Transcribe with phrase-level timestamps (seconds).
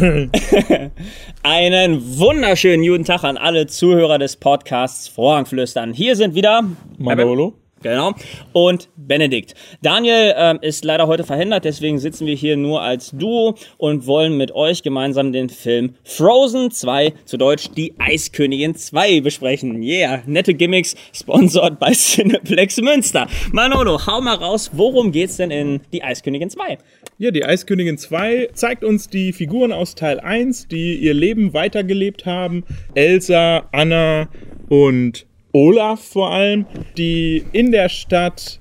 [1.42, 5.92] Einen wunderschönen guten Tag an alle Zuhörer des Podcasts Vorhangflüstern.
[5.92, 6.64] Hier sind wieder
[6.96, 7.59] Manolo.
[7.82, 8.12] Genau.
[8.52, 9.54] Und Benedikt.
[9.80, 14.36] Daniel ähm, ist leider heute verhindert, deswegen sitzen wir hier nur als Duo und wollen
[14.36, 19.82] mit euch gemeinsam den Film Frozen 2, zu Deutsch Die Eiskönigin 2 besprechen.
[19.82, 23.26] Yeah, nette Gimmicks, sponsored bei Cineplex Münster.
[23.52, 26.76] Manolo, hau mal raus, worum geht's denn in Die Eiskönigin 2?
[27.16, 32.26] Ja, die Eiskönigin 2 zeigt uns die Figuren aus Teil 1, die ihr Leben weitergelebt
[32.26, 32.64] haben.
[32.94, 34.28] Elsa, Anna
[34.68, 38.60] und Olaf vor allem, die in der Stadt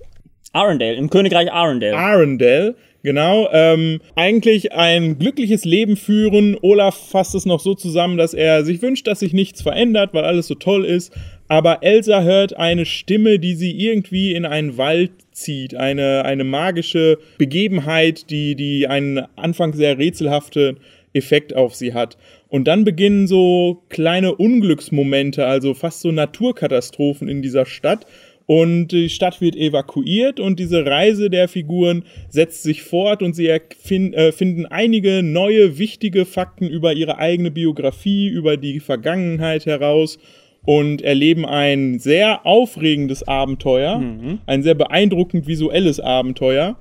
[0.53, 1.95] Arendelle, im Königreich Arendelle.
[1.95, 6.57] Arendelle, genau, ähm, eigentlich ein glückliches Leben führen.
[6.61, 10.25] Olaf fasst es noch so zusammen, dass er sich wünscht, dass sich nichts verändert, weil
[10.25, 11.13] alles so toll ist.
[11.47, 15.75] Aber Elsa hört eine Stimme, die sie irgendwie in einen Wald zieht.
[15.75, 20.77] Eine, eine magische Begebenheit, die, die einen Anfang sehr rätselhaften
[21.13, 22.17] Effekt auf sie hat.
[22.49, 28.05] Und dann beginnen so kleine Unglücksmomente, also fast so Naturkatastrophen in dieser Stadt.
[28.47, 33.47] Und die Stadt wird evakuiert und diese Reise der Figuren setzt sich fort und sie
[33.47, 40.17] äh, finden einige neue, wichtige Fakten über ihre eigene Biografie, über die Vergangenheit heraus
[40.65, 44.39] und erleben ein sehr aufregendes Abenteuer, mhm.
[44.47, 46.75] ein sehr beeindruckend visuelles Abenteuer.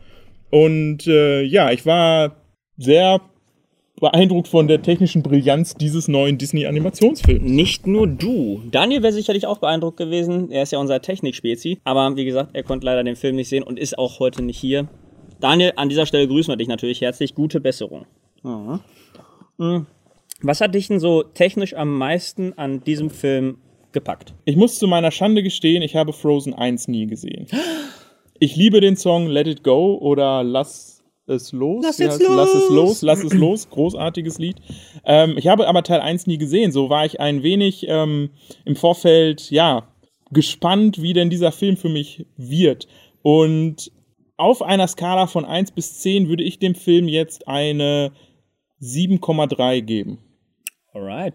[0.49, 2.37] Und äh, ja, ich war
[2.79, 3.21] sehr
[4.01, 7.43] beeindruckt von der technischen Brillanz dieses neuen Disney-Animationsfilms.
[7.43, 8.63] Nicht nur du.
[8.71, 10.51] Daniel wäre sicherlich auch beeindruckt gewesen.
[10.51, 11.81] Er ist ja unser Technikspezi.
[11.85, 14.59] Aber wie gesagt, er konnte leider den Film nicht sehen und ist auch heute nicht
[14.59, 14.89] hier.
[15.41, 17.35] Daniel, an dieser Stelle grüßen wir dich natürlich herzlich.
[17.35, 18.07] Gute Besserung.
[18.43, 19.87] Mhm.
[20.41, 23.59] Was hat dich denn so technisch am meisten an diesem Film
[23.93, 24.35] gepackt?
[24.45, 27.47] Ich muss zu meiner Schande gestehen, ich habe Frozen 1 nie gesehen.
[28.39, 30.98] Ich liebe den Song Let It Go oder Lass
[31.29, 31.85] es los.
[31.85, 32.29] Lass, es los.
[32.29, 33.71] lass es los, lass es los.
[33.71, 34.57] Großartiges Lied.
[35.05, 36.73] Ähm, ich habe aber Teil 1 nie gesehen.
[36.73, 38.31] So war ich ein wenig ähm,
[38.65, 39.89] im Vorfeld, ja,
[40.31, 42.89] gespannt, wie denn dieser Film für mich wird.
[43.23, 43.91] Und
[44.37, 48.13] auf einer Skala von 1 bis 10 würde ich dem Film jetzt eine
[48.81, 50.19] 7,3 geben.
[50.93, 51.35] Alright.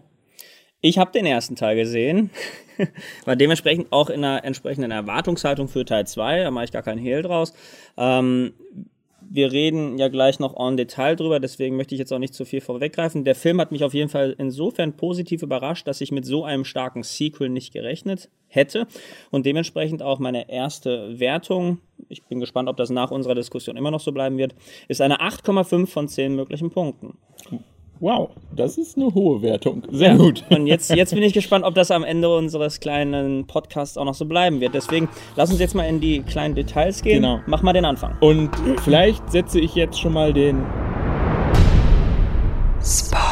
[0.80, 2.30] Ich habe den ersten Teil gesehen,
[3.24, 6.98] war dementsprechend auch in einer entsprechenden Erwartungshaltung für Teil 2, da mache ich gar keinen
[6.98, 7.54] Hehl draus.
[7.96, 8.52] Ähm,
[9.30, 12.44] wir reden ja gleich noch en Detail drüber, deswegen möchte ich jetzt auch nicht zu
[12.44, 13.24] viel vorweggreifen.
[13.24, 16.64] Der Film hat mich auf jeden Fall insofern positiv überrascht, dass ich mit so einem
[16.64, 18.86] starken Sequel nicht gerechnet hätte
[19.30, 23.90] und dementsprechend auch meine erste Wertung, ich bin gespannt, ob das nach unserer Diskussion immer
[23.90, 24.54] noch so bleiben wird,
[24.88, 27.16] ist eine 8,5 von 10 möglichen Punkten.
[28.04, 29.82] Wow, das ist eine hohe Wertung.
[29.90, 30.16] Sehr ja.
[30.18, 30.44] gut.
[30.50, 34.12] Und jetzt, jetzt bin ich gespannt, ob das am Ende unseres kleinen Podcasts auch noch
[34.12, 34.74] so bleiben wird.
[34.74, 37.22] Deswegen lass uns jetzt mal in die kleinen Details gehen.
[37.22, 37.40] Genau.
[37.46, 38.14] Mach mal den Anfang.
[38.20, 38.50] Und
[38.82, 40.62] vielleicht setze ich jetzt schon mal den
[42.82, 43.24] Spoiler.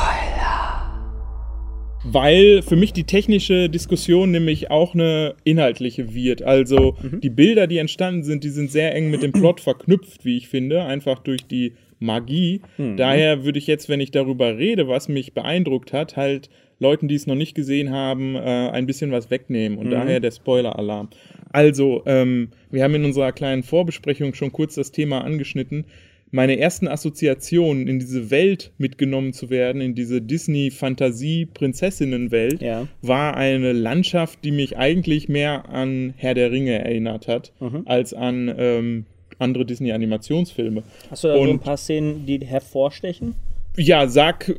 [2.05, 6.45] Weil für mich die technische Diskussion nämlich auch eine inhaltliche wird.
[6.45, 7.21] Also mhm.
[7.21, 10.49] die Bilder, die entstanden sind, die sind sehr eng mit dem Plot verknüpft, wie ich
[10.49, 10.85] finde.
[10.85, 12.61] Einfach durch die Magie.
[12.77, 12.97] Mhm.
[12.97, 17.15] Daher würde ich jetzt, wenn ich darüber rede, was mich beeindruckt hat, halt Leuten, die
[17.15, 19.79] es noch nicht gesehen haben, äh, ein bisschen was wegnehmen.
[19.79, 19.93] Und mhm.
[19.93, 21.09] daher der Spoiler-Alarm.
[21.51, 25.87] Also, ähm, wir haben in unserer kleinen Vorbesprechung schon kurz das Thema angeschnitten.
[26.35, 32.89] Meine ersten Assoziationen in diese Welt mitgenommen zu werden, in diese Disney-Fantasie-Prinzessinnen-Welt, ja.
[33.03, 37.83] war eine Landschaft, die mich eigentlich mehr an Herr der Ringe erinnert hat, mhm.
[37.85, 39.05] als an ähm,
[39.39, 40.83] andere Disney-Animationsfilme.
[41.11, 43.35] Hast du da Und, so ein paar Szenen, die hervorstechen?
[43.77, 44.55] Ja, sag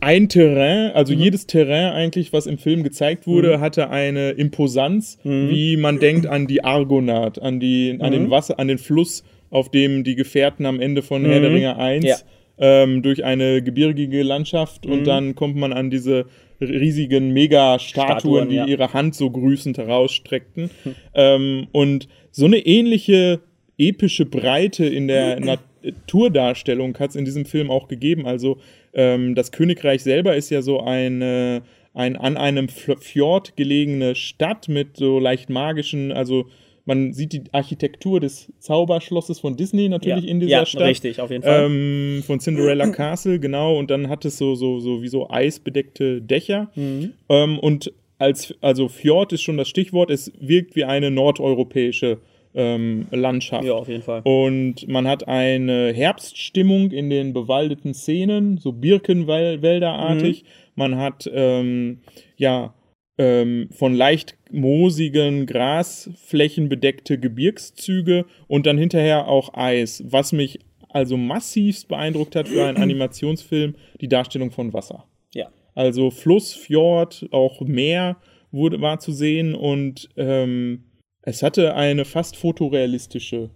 [0.00, 1.20] ein Terrain, also mhm.
[1.20, 3.60] jedes Terrain eigentlich, was im Film gezeigt wurde, mhm.
[3.60, 5.48] hatte eine Imposanz, mhm.
[5.48, 8.30] wie man denkt an die Argonaut, an, die, an den mhm.
[8.30, 11.56] Wasser, an den Fluss, auf dem die Gefährten am Ende von Herr der mhm.
[11.56, 12.16] Ringe 1 ja.
[12.58, 15.04] ähm, durch eine gebirgige Landschaft und mhm.
[15.04, 16.26] dann kommt man an diese
[16.60, 18.66] riesigen Megastatuen, die ja.
[18.66, 20.70] ihre Hand so grüßend herausstreckten.
[21.14, 23.40] ähm, und so eine ähnliche
[23.78, 25.40] epische Breite in der
[25.82, 28.26] Naturdarstellung hat es in diesem Film auch gegeben.
[28.26, 28.58] Also
[28.92, 31.62] ähm, das Königreich selber ist ja so eine,
[31.92, 36.46] ein an einem Fjord gelegene Stadt mit so leicht magischen, also
[36.86, 40.82] man sieht die Architektur des Zauberschlosses von Disney natürlich ja, in dieser ja, Stadt.
[40.82, 41.64] richtig, auf jeden Fall.
[41.64, 43.78] Ähm, von Cinderella Castle, genau.
[43.78, 46.70] Und dann hat es so, so, so wie so eisbedeckte Dächer.
[46.74, 47.12] Mhm.
[47.28, 52.18] Ähm, und als, also Fjord ist schon das Stichwort, es wirkt wie eine nordeuropäische
[52.54, 53.64] ähm, Landschaft.
[53.64, 54.22] Ja, auf jeden Fall.
[54.24, 60.42] Und man hat eine Herbststimmung in den bewaldeten Szenen, so Birkenwälderartig.
[60.42, 60.48] Mhm.
[60.76, 62.00] Man hat ähm,
[62.36, 62.74] ja
[63.18, 71.16] ähm, von leicht moosigen Grasflächen bedeckte Gebirgszüge und dann hinterher auch Eis, was mich also
[71.16, 75.04] massivst beeindruckt hat für einen Animationsfilm, die Darstellung von Wasser.
[75.32, 75.48] Ja.
[75.74, 78.16] Also Fluss, Fjord, auch Meer
[78.52, 80.84] wurde, war zu sehen und ähm,
[81.26, 83.48] es hatte eine fast fotorealistische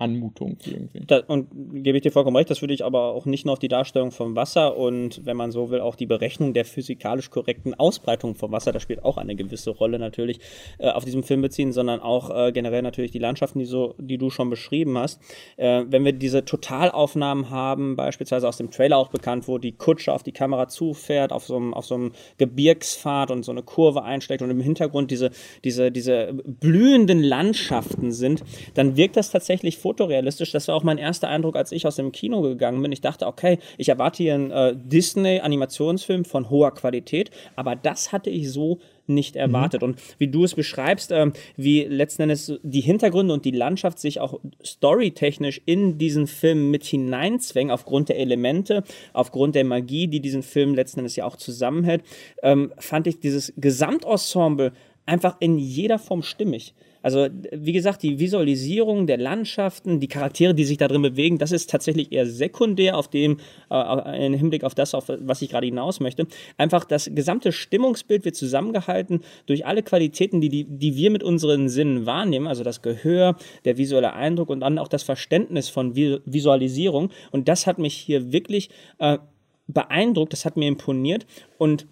[0.00, 1.02] Anmutung irgendwie.
[1.06, 1.48] Da, und
[1.84, 4.10] gebe ich dir vollkommen recht, das würde ich aber auch nicht nur auf die Darstellung
[4.10, 8.50] vom Wasser und, wenn man so will, auch die Berechnung der physikalisch korrekten Ausbreitung vom
[8.50, 10.40] Wasser, das spielt auch eine gewisse Rolle natürlich,
[10.78, 14.16] äh, auf diesem Film beziehen, sondern auch äh, generell natürlich die Landschaften, die, so, die
[14.16, 15.20] du schon beschrieben hast.
[15.58, 20.14] Äh, wenn wir diese Totalaufnahmen haben, beispielsweise aus dem Trailer auch bekannt, wo die Kutsche
[20.14, 24.02] auf die Kamera zufährt, auf so einem, auf so einem Gebirgspfad und so eine Kurve
[24.02, 25.30] einschlägt und im Hintergrund diese,
[25.62, 28.42] diese, diese blühenden Landschaften sind,
[28.72, 30.52] dann wirkt das tatsächlich vor fotorealistisch.
[30.52, 32.92] Das war auch mein erster Eindruck, als ich aus dem Kino gegangen bin.
[32.92, 38.30] Ich dachte, okay, ich erwarte hier einen äh, Disney-Animationsfilm von hoher Qualität, aber das hatte
[38.30, 38.78] ich so
[39.08, 39.40] nicht mhm.
[39.40, 39.82] erwartet.
[39.82, 39.88] Mhm.
[39.88, 44.20] Und wie du es beschreibst, ähm, wie letzten Endes die Hintergründe und die Landschaft sich
[44.20, 50.44] auch storytechnisch in diesen Film mit hineinzwängen, aufgrund der Elemente, aufgrund der Magie, die diesen
[50.44, 52.04] Film letzten Endes ja auch zusammenhält,
[52.44, 54.72] ähm, fand ich dieses Gesamtensemble
[55.04, 56.74] einfach in jeder Form stimmig.
[57.02, 61.52] Also, wie gesagt, die Visualisierung der Landschaften, die Charaktere, die sich da drin bewegen, das
[61.52, 63.38] ist tatsächlich eher sekundär auf dem,
[63.70, 66.26] äh, im Hinblick auf das, auf was ich gerade hinaus möchte.
[66.58, 71.68] Einfach das gesamte Stimmungsbild wird zusammengehalten durch alle Qualitäten, die, die, die wir mit unseren
[71.68, 77.10] Sinnen wahrnehmen, also das Gehör, der visuelle Eindruck und dann auch das Verständnis von Visualisierung.
[77.30, 79.18] Und das hat mich hier wirklich äh,
[79.68, 81.26] beeindruckt, das hat mir imponiert
[81.58, 81.86] und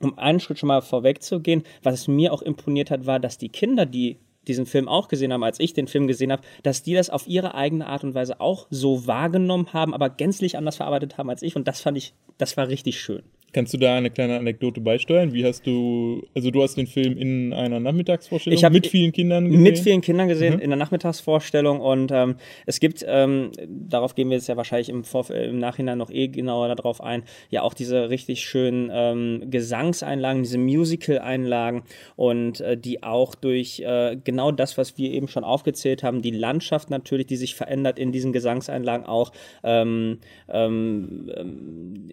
[0.00, 3.84] um einen Schritt schon mal vorwegzugehen, was mir auch imponiert hat, war, dass die Kinder,
[3.84, 4.16] die
[4.48, 7.26] diesen Film auch gesehen haben, als ich den Film gesehen habe, dass die das auf
[7.28, 11.42] ihre eigene Art und Weise auch so wahrgenommen haben, aber gänzlich anders verarbeitet haben als
[11.42, 11.54] ich.
[11.54, 13.22] Und das fand ich, das war richtig schön.
[13.54, 15.32] Kannst du da eine kleine Anekdote beisteuern?
[15.32, 19.46] Wie hast du, also du hast den Film in einer Nachmittagsvorstellung ich mit vielen Kindern
[19.46, 19.62] gesehen?
[19.62, 20.60] Mit vielen Kindern gesehen, mhm.
[20.60, 22.36] in der Nachmittagsvorstellung und ähm,
[22.66, 26.28] es gibt, ähm, darauf gehen wir jetzt ja wahrscheinlich im, Vorf im Nachhinein noch eh
[26.28, 31.84] genauer darauf ein, ja auch diese richtig schönen ähm, Gesangseinlagen, diese Musical-Einlagen
[32.16, 36.32] und äh, die auch durch äh, genau das, was wir eben schon aufgezählt haben, die
[36.32, 39.32] Landschaft natürlich, die sich verändert in diesen Gesangseinlagen auch
[39.64, 40.18] ähm,
[40.50, 42.08] ähm, ähm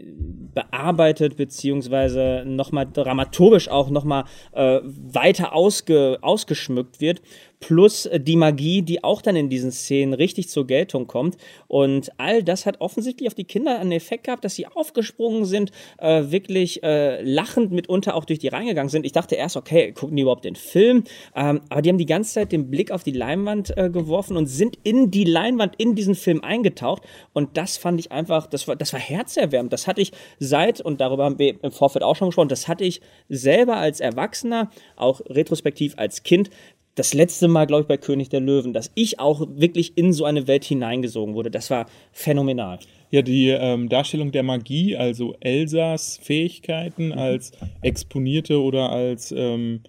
[0.54, 7.22] bearbeitet gestaltet, beziehungsweise nochmal dramaturgisch auch nochmal äh, weiter ausge, ausgeschmückt wird
[7.66, 11.36] plus äh, die Magie, die auch dann in diesen Szenen richtig zur Geltung kommt.
[11.68, 15.72] Und all das hat offensichtlich auf die Kinder einen Effekt gehabt, dass sie aufgesprungen sind,
[15.98, 19.06] äh, wirklich äh, lachend mitunter auch durch die Reihen gegangen sind.
[19.06, 21.06] Ich dachte erst, okay, gucken die überhaupt den Film?
[21.36, 24.46] Ähm, aber die haben die ganze Zeit den Blick auf die Leinwand äh, geworfen und
[24.46, 27.02] sind in die Leinwand, in diesen Film eingetaucht.
[27.34, 29.74] Und das fand ich einfach, das war, das war herzerwärmend.
[29.74, 32.84] Das hatte ich seit, und darüber haben wir im Vorfeld auch schon gesprochen, das hatte
[32.84, 36.52] ich selber als Erwachsener, auch retrospektiv als Kind,
[36.95, 40.25] das letzte Mal, glaube ich, bei König der Löwen, dass ich auch wirklich in so
[40.25, 41.51] eine Welt hineingesogen wurde.
[41.51, 42.80] Das war phänomenal.
[43.12, 47.13] Ja, die ähm, Darstellung der Magie, also Elsas Fähigkeiten mhm.
[47.13, 47.51] als
[47.81, 49.81] exponierte oder als ähm,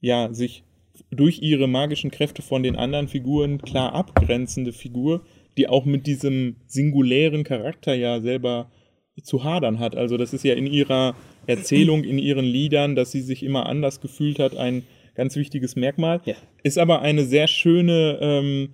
[0.00, 0.64] ja, sich
[1.10, 5.22] durch ihre magischen Kräfte von den anderen Figuren klar abgrenzende Figur,
[5.56, 8.70] die auch mit diesem singulären Charakter ja selber
[9.22, 9.96] zu hadern hat.
[9.96, 11.14] Also das ist ja in ihrer
[11.46, 16.20] Erzählung, in ihren Liedern, dass sie sich immer anders gefühlt hat, ein ganz wichtiges Merkmal.
[16.24, 16.34] Ja.
[16.62, 18.68] Ist aber eine sehr schöne, ähm,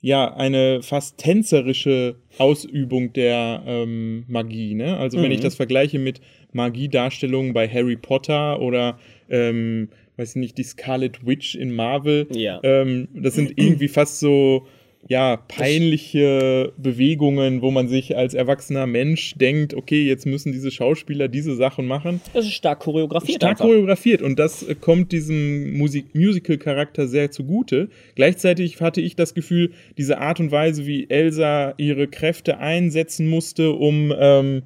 [0.00, 4.74] ja, eine fast tänzerische Ausübung der ähm, Magie.
[4.74, 4.96] Ne?
[4.96, 5.24] Also mhm.
[5.24, 5.44] wenn ich mhm.
[5.44, 6.20] das vergleiche mit
[6.52, 12.60] Magiedarstellungen bei Harry Potter oder ähm, weiß ich nicht, die Scarlet Witch in Marvel, ja.
[12.62, 14.66] ähm, das sind irgendwie fast so
[15.06, 21.28] ja, peinliche Bewegungen, wo man sich als erwachsener Mensch denkt, okay, jetzt müssen diese Schauspieler
[21.28, 22.20] diese Sachen machen.
[22.34, 23.36] Das ist stark choreografiert.
[23.36, 23.64] Stark einfach.
[23.66, 27.88] choreografiert und das kommt diesem Musical-Charakter sehr zugute.
[28.16, 33.72] Gleichzeitig hatte ich das Gefühl, diese Art und Weise, wie Elsa ihre Kräfte einsetzen musste,
[33.72, 34.62] um, ähm,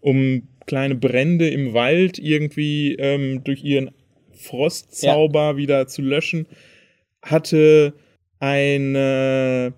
[0.00, 3.90] um kleine Brände im Wald irgendwie ähm, durch ihren
[4.32, 5.56] Frostzauber ja.
[5.56, 6.46] wieder zu löschen,
[7.20, 7.94] hatte
[8.42, 9.72] eine,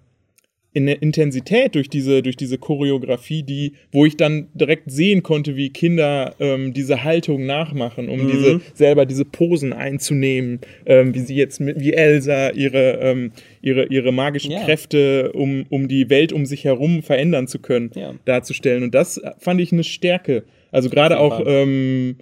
[0.74, 5.68] eine Intensität durch diese, durch diese Choreografie, die, wo ich dann direkt sehen konnte, wie
[5.68, 8.30] Kinder ähm, diese Haltung nachmachen, um mhm.
[8.30, 13.84] diese selber diese Posen einzunehmen, ähm, wie sie jetzt mit, wie Elsa ihre, ähm, ihre,
[13.88, 14.64] ihre magischen ja.
[14.64, 18.14] Kräfte, um, um die Welt um sich herum verändern zu können, ja.
[18.24, 18.82] darzustellen.
[18.82, 20.44] Und das fand ich eine Stärke.
[20.72, 22.16] Also gerade auch, ähm,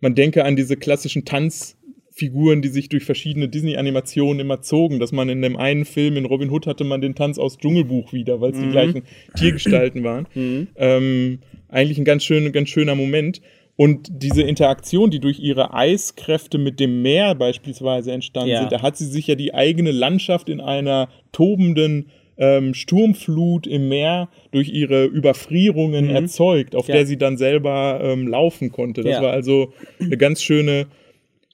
[0.00, 1.77] man denke an diese klassischen Tanz-
[2.18, 6.24] Figuren, die sich durch verschiedene Disney-Animationen immer zogen, dass man in dem einen Film in
[6.24, 8.62] Robin Hood hatte man den Tanz aus Dschungelbuch wieder, weil es mhm.
[8.64, 9.02] die gleichen
[9.36, 10.26] Tiergestalten waren.
[10.34, 10.68] Mhm.
[10.76, 13.40] Ähm, eigentlich ein ganz, schön, ganz schöner Moment.
[13.76, 18.60] Und diese Interaktion, die durch ihre Eiskräfte mit dem Meer beispielsweise entstanden ja.
[18.60, 22.06] sind, da hat sie sich ja die eigene Landschaft in einer tobenden
[22.38, 26.14] ähm, Sturmflut im Meer durch ihre Überfrierungen Mhm.
[26.14, 26.96] erzeugt, auf Ja.
[26.96, 29.02] der sie dann selber ähm, laufen konnte.
[29.02, 29.22] Das Ja.
[29.22, 30.86] war also eine ganz schöne,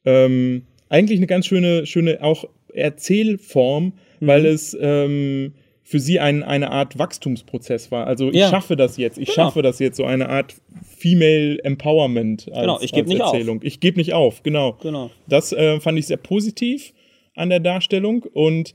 [0.04, 4.26] ähm, eigentlich eine ganz schöne, schöne auch Erzählform, Mhm.
[4.26, 8.06] weil es ähm, für sie ein, eine Art Wachstumsprozess war.
[8.06, 8.48] Also ich Ja.
[8.48, 9.34] schaffe das jetzt, ich Genau.
[9.48, 10.54] schaffe das jetzt, so eine Art
[10.96, 13.34] Female Empowerment als, Genau, ich geb als nicht auf.
[13.34, 13.60] Erzählung.
[13.62, 14.78] Ich gebe nicht auf, genau.
[14.82, 15.10] Genau.
[15.28, 16.94] Das äh, fand ich sehr positiv
[17.34, 18.74] an der Darstellung und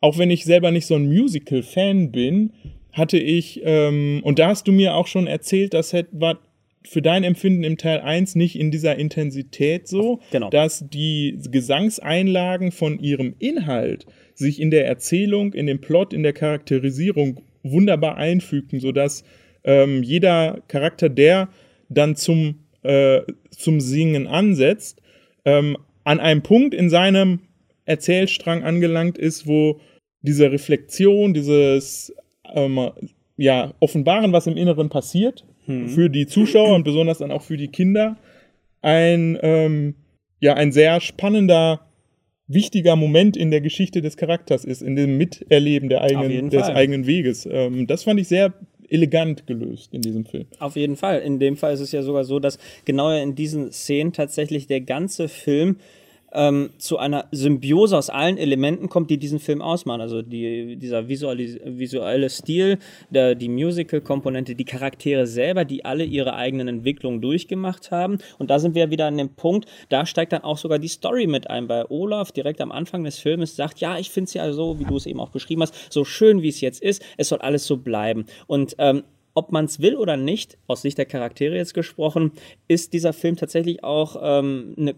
[0.00, 2.52] auch wenn ich selber nicht so ein Musical-Fan bin,
[2.92, 6.38] hatte ich, ähm, und da hast du mir auch schon erzählt, das hätt- war
[6.88, 10.48] für dein Empfinden im Teil 1 nicht in dieser Intensität so, Genau.
[10.48, 16.32] dass die Gesangseinlagen von ihrem Inhalt sich in der Erzählung, in dem Plot, in der
[16.32, 19.22] Charakterisierung wunderbar einfügten, sodass
[19.64, 21.50] ähm, jeder Charakter, der
[21.90, 25.02] dann zum, äh, zum Singen ansetzt,
[25.44, 27.40] ähm, an einem Punkt in seinem
[27.84, 29.80] Erzählstrang angelangt ist, wo
[30.22, 32.14] diese Reflexion, dieses
[32.54, 32.90] ähm,
[33.36, 35.44] ja, Offenbaren, was im Inneren passiert,
[35.88, 38.16] für die Zuschauer und besonders dann auch für die Kinder,
[38.80, 39.94] ein, ähm,
[40.40, 41.80] ja, ein sehr spannender,
[42.46, 46.76] wichtiger Moment in der Geschichte des Charakters ist, in dem Miterleben der eigenen, des Fall.
[46.76, 47.46] eigenen Weges.
[47.50, 48.54] Ähm, das fand ich sehr
[48.88, 50.46] elegant gelöst in diesem Film.
[50.58, 51.20] Auf jeden Fall.
[51.20, 54.80] In dem Fall ist es ja sogar so, dass genau in diesen Szenen tatsächlich der
[54.80, 55.76] ganze Film
[56.32, 60.00] ähm, zu einer Symbiose aus allen Elementen kommt, die diesen Film ausmachen.
[60.00, 62.78] Also die, dieser visuelle, Stil,
[63.10, 68.18] der, die Musical-Komponente, die Charaktere selber, die alle ihre eigenen Entwicklungen durchgemacht haben.
[68.38, 71.26] Und da sind wir wieder an dem Punkt, da steigt dann auch sogar die Story
[71.26, 71.66] mit ein.
[71.66, 74.84] Bei Olaf direkt am Anfang des Filmes sagt, ja, ich finde es ja so, wie
[74.84, 77.66] du es eben auch beschrieben hast, so schön, wie es jetzt ist, es soll alles
[77.66, 78.26] so bleiben.
[78.46, 79.02] Und ähm,
[79.38, 82.32] ob man es will oder nicht, aus Sicht der Charaktere jetzt gesprochen,
[82.66, 84.94] ist dieser Film tatsächlich auch ähm, eine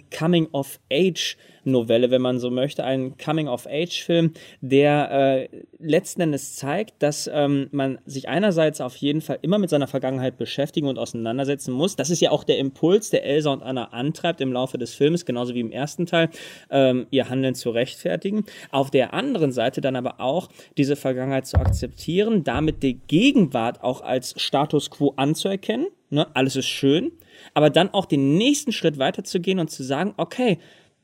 [1.64, 2.84] Coming-of-Age-Novelle, wenn man so möchte.
[2.84, 5.48] Ein Coming-of-Age-Film, der äh,
[5.78, 10.38] letzten Endes zeigt, dass ähm, man sich einerseits auf jeden Fall immer mit seiner Vergangenheit
[10.38, 11.96] beschäftigen und auseinandersetzen muss.
[11.96, 15.24] Das ist ja auch der Impuls, der Elsa und Anna antreibt im Laufe des Films,
[15.24, 16.30] genauso wie im ersten Teil,
[16.70, 18.44] ähm, ihr Handeln zu rechtfertigen.
[18.70, 24.00] Auf der anderen Seite dann aber auch diese Vergangenheit zu akzeptieren, damit die Gegenwart auch
[24.00, 25.86] als Status quo anzuerkennen.
[26.10, 26.26] Ne?
[26.34, 27.12] Alles ist schön.
[27.54, 30.58] Aber dann auch den nächsten Schritt weiterzugehen und zu sagen, okay,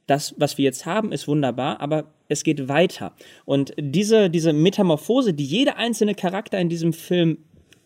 [0.07, 3.13] das, was wir jetzt haben, ist wunderbar, aber es geht weiter.
[3.45, 7.39] Und diese, diese Metamorphose, die jeder einzelne Charakter in diesem Film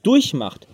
[0.03, 0.67] durchmacht,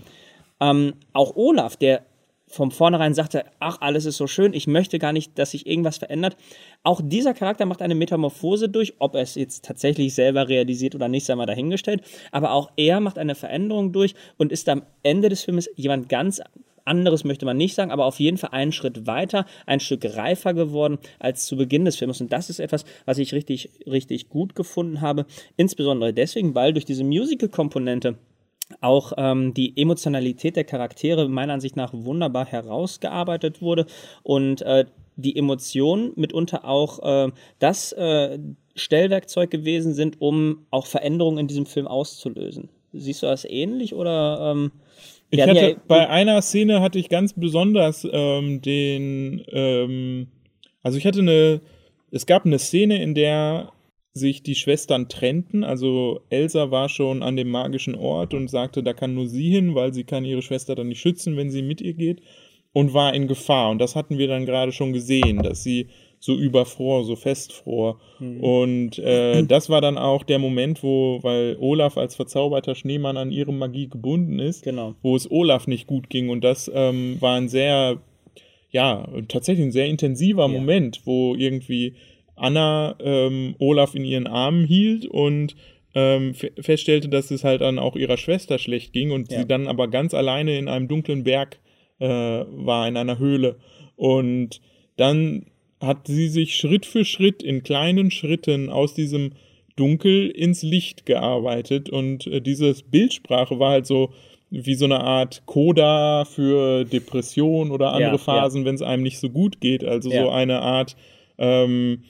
[0.61, 2.05] ähm, auch Olaf, der
[2.49, 5.99] von vornherein sagte, ach, alles ist so schön, ich möchte gar nicht, dass sich irgendwas
[5.99, 6.37] verändert.
[6.85, 11.09] Auch dieser Charakter macht eine Metamorphose durch, ob er es jetzt tatsächlich selber realisiert oder
[11.09, 12.03] nicht, sei mal dahingestellt.
[12.31, 16.41] Aber auch er macht eine Veränderung durch und ist am Ende des Filmes jemand ganz
[16.87, 20.55] anderes möchte man nicht sagen, aber auf jeden Fall einen Schritt weiter, ein Stück reifer
[20.55, 22.21] geworden als zu Beginn des Films.
[22.21, 25.27] Und das ist etwas, was ich richtig, richtig gut gefunden habe.
[25.57, 28.17] Insbesondere deswegen, weil durch diese Musical-Komponente
[28.81, 33.87] auch ähm, die Emotionalität der Charaktere meiner Ansicht nach wunderbar herausgearbeitet wurde
[34.23, 38.39] und äh, die Emotionen mitunter auch äh, das äh,
[38.75, 42.69] Stellwerkzeug gewesen sind, um auch Veränderungen in diesem Film auszulösen.
[42.93, 44.53] Siehst du das ähnlich oder?
[44.53, 44.73] Ähm,
[45.31, 50.29] Ich hatte, ja- bei einer Szene hatte ich ganz besonders ähm, den, ähm,
[50.83, 51.61] also ich hatte eine,
[52.11, 53.73] es gab eine Szene, in der
[54.15, 55.63] sich die Schwestern trennten.
[55.65, 59.75] Also Elsa war schon an dem magischen Ort und sagte, da kann nur sie hin,
[59.75, 62.23] weil sie kann ihre Schwester dann nicht schützen, wenn sie mit ihr geht
[62.73, 63.71] und war in Gefahr.
[63.71, 65.89] Und das hatten wir dann gerade schon gesehen, dass sie
[66.27, 67.99] so überfror, so festfror.
[68.19, 68.41] Mhm.
[68.41, 73.33] Und äh, das war dann auch der Moment, wo, weil Olaf als verzauberter Schneemann an
[73.33, 74.95] ihre Magie gebunden ist, Genau.
[75.03, 76.29] wo es Olaf nicht gut ging.
[76.29, 78.03] Und das ähm, war ein sehr,
[78.71, 81.95] ja, tatsächlich ein sehr intensiver Moment, wo irgendwie
[82.35, 85.57] Anna ähm, Olaf in ihren Armen hielt und
[85.95, 89.39] ähm, fe- feststellte, dass es halt dann auch ihrer Schwester schlecht ging und Ja.
[89.41, 91.59] sie dann aber ganz alleine in einem dunklen Berg
[91.99, 93.57] äh, war, in einer Höhle.
[93.97, 94.61] Und
[94.99, 95.47] dann
[95.87, 99.33] hat sie sich Schritt für Schritt in kleinen Schritten aus diesem
[99.77, 104.11] Dunkel ins Licht gearbeitet und äh, dieses Bildsprache war halt so
[104.51, 109.19] wie so eine Art Coda für Depression oder andere Ja, Phasen, wenn es einem nicht
[109.19, 109.85] so gut geht.
[109.85, 110.23] Also Ja.
[110.23, 110.97] so eine Art,
[111.37, 112.05] ähm,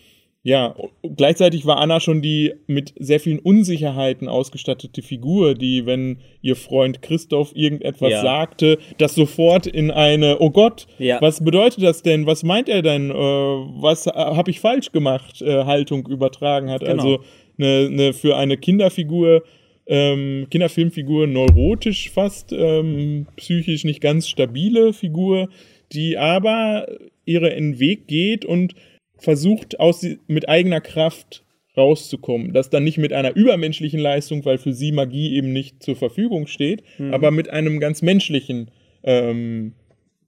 [0.47, 0.76] ja,
[1.17, 7.03] gleichzeitig war Anna schon die mit sehr vielen Unsicherheiten ausgestattete Figur, die, wenn ihr Freund
[7.03, 8.23] Christoph irgendetwas Ja.
[8.23, 11.21] sagte, das sofort in eine, oh Gott, Ja.
[11.21, 12.26] was bedeutet das denn?
[12.26, 13.11] Was meint er denn?
[13.11, 15.43] Äh, was habe ich falsch gemacht?
[15.43, 16.83] Äh, Haltung übertragen hat.
[16.83, 16.93] Genau.
[16.93, 17.19] Also
[17.59, 19.43] eine, eine für eine Kinderfigur,
[19.88, 25.49] ähm, Kinderfilmfigur neurotisch fast, ähm, psychisch nicht ganz stabile Figur,
[25.93, 26.87] die aber
[27.25, 28.75] ihren Weg geht und
[29.18, 31.44] versucht, aus, mit eigener Kraft
[31.76, 32.52] rauszukommen.
[32.52, 36.46] Das dann nicht mit einer übermenschlichen Leistung, weil für sie Magie eben nicht zur Verfügung
[36.46, 37.12] steht, mhm.
[37.12, 38.70] aber mit einem ganz menschlichen
[39.02, 39.75] ähm,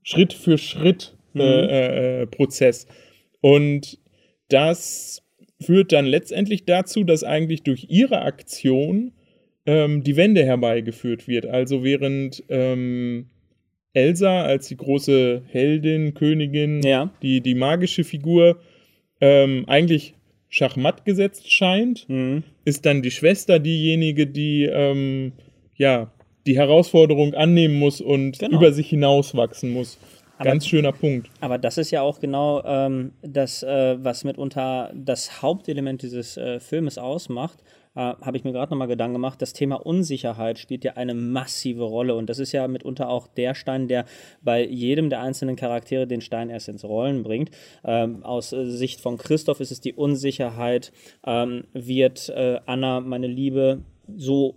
[0.02, 1.40] Schritt für Schritt mhm.
[1.40, 2.87] äh, äh, Prozess.
[3.40, 3.99] Und
[4.49, 5.23] das
[5.61, 9.12] führt dann letztendlich dazu, dass eigentlich durch ihre Aktion
[9.66, 11.47] ähm, die Wende herbeigeführt wird.
[11.47, 13.26] Also während ähm,
[13.92, 17.12] Elsa als die große Heldin, Königin, ja.
[17.23, 18.61] die, die magische Figur
[19.21, 20.15] ähm, eigentlich
[20.49, 22.43] schachmatt gesetzt scheint, mhm.
[22.65, 25.33] ist dann die Schwester diejenige, die ähm,
[25.77, 26.11] ja
[26.47, 28.57] die Herausforderung annehmen muss und genau.
[28.57, 29.99] über sich hinauswachsen muss.
[30.39, 31.29] Aber, Ganz schöner Punkt.
[31.41, 36.61] Aber das ist ja auch genau ähm, das, äh, was mitunter das Hauptelement dieses äh,
[36.61, 37.59] Filmes ausmacht.
[37.99, 39.43] Äh, Habe ich mir gerade nochmal Gedanken gemacht.
[39.43, 42.14] Das Thema Unsicherheit spielt ja eine massive Rolle.
[42.14, 44.05] Und das ist ja mitunter auch der Stein, der
[44.40, 47.50] bei jedem der einzelnen Charaktere den Stein erst ins Rollen bringt.
[47.85, 50.93] Ähm, aus äh, Sicht von Christoph ist es die Unsicherheit.
[51.26, 53.83] Ähm, wird äh, Anna, meine Liebe,
[54.17, 54.55] so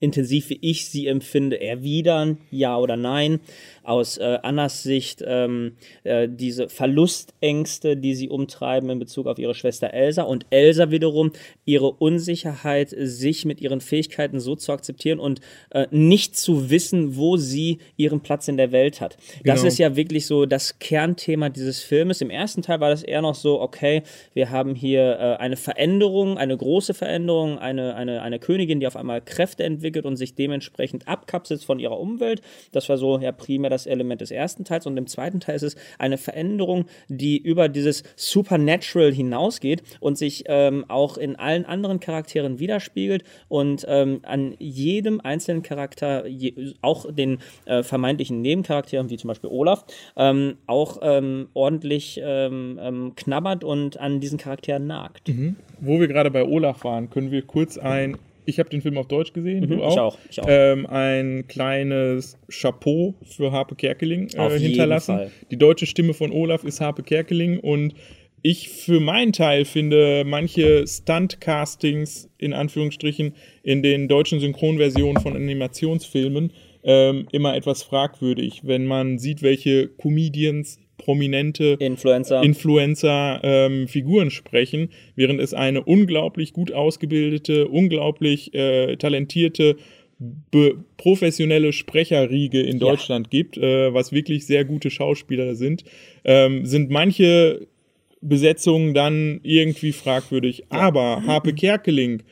[0.00, 3.40] intensiv wie ich sie empfinde, erwidern, ja oder nein
[3.82, 5.72] aus äh, Annas Sicht ähm,
[6.04, 11.32] äh, diese Verlustängste, die sie umtreiben in Bezug auf ihre Schwester Elsa und Elsa wiederum
[11.64, 15.40] ihre Unsicherheit, sich mit ihren Fähigkeiten so zu akzeptieren und
[15.70, 19.16] äh, nicht zu wissen, wo sie ihren Platz in der Welt hat.
[19.42, 19.54] Genau.
[19.54, 22.20] Das ist ja wirklich so das Kernthema dieses Filmes.
[22.20, 24.02] Im ersten Teil war das eher noch so, okay,
[24.34, 28.96] wir haben hier äh, eine Veränderung, eine große Veränderung, eine, eine, eine Königin, die auf
[28.96, 32.42] einmal Kräfte entwickelt und sich dementsprechend abkapselt von ihrer Umwelt.
[32.72, 35.62] Das war so ja primär das Element des ersten Teils und im zweiten Teil ist
[35.62, 42.00] es eine Veränderung, die über dieses Supernatural hinausgeht und sich ähm, auch in allen anderen
[42.00, 49.16] Charakteren widerspiegelt und ähm, an jedem einzelnen Charakter, je, auch den äh, vermeintlichen Nebencharakteren, wie
[49.16, 49.84] zum Beispiel Olaf,
[50.16, 55.28] ähm, auch ähm, ordentlich ähm, ähm, knabbert und an diesen Charakteren nagt.
[55.28, 55.56] Mhm.
[55.80, 58.18] Wo wir gerade bei Olaf waren, können wir kurz ein
[58.50, 59.92] ich habe den Film auf Deutsch gesehen, mhm, du auch.
[59.92, 60.18] Ich auch.
[60.30, 60.46] Ich auch.
[60.48, 65.30] Ähm, ein kleines Chapeau für Harpe Kerkeling äh, hinterlassen.
[65.50, 67.94] Die deutsche Stimme von Olaf ist Harpe Kerkeling und
[68.42, 76.52] ich für meinen Teil finde manche Stunt-Castings in Anführungsstrichen in den deutschen Synchronversionen von Animationsfilmen
[76.82, 84.90] ähm, immer etwas fragwürdig, wenn man sieht, welche Comedians prominente Influencer, Influencer ähm, Figuren sprechen,
[85.16, 89.76] während es eine unglaublich gut ausgebildete, unglaublich äh, talentierte
[90.98, 93.30] professionelle Sprecherriege in Deutschland ja.
[93.30, 95.84] gibt, äh, was wirklich sehr gute Schauspieler sind,
[96.24, 97.66] ähm, sind manche
[98.20, 100.64] Besetzungen dann irgendwie fragwürdig.
[100.70, 100.78] Ja.
[100.78, 102.22] Aber Harpe Kerkeling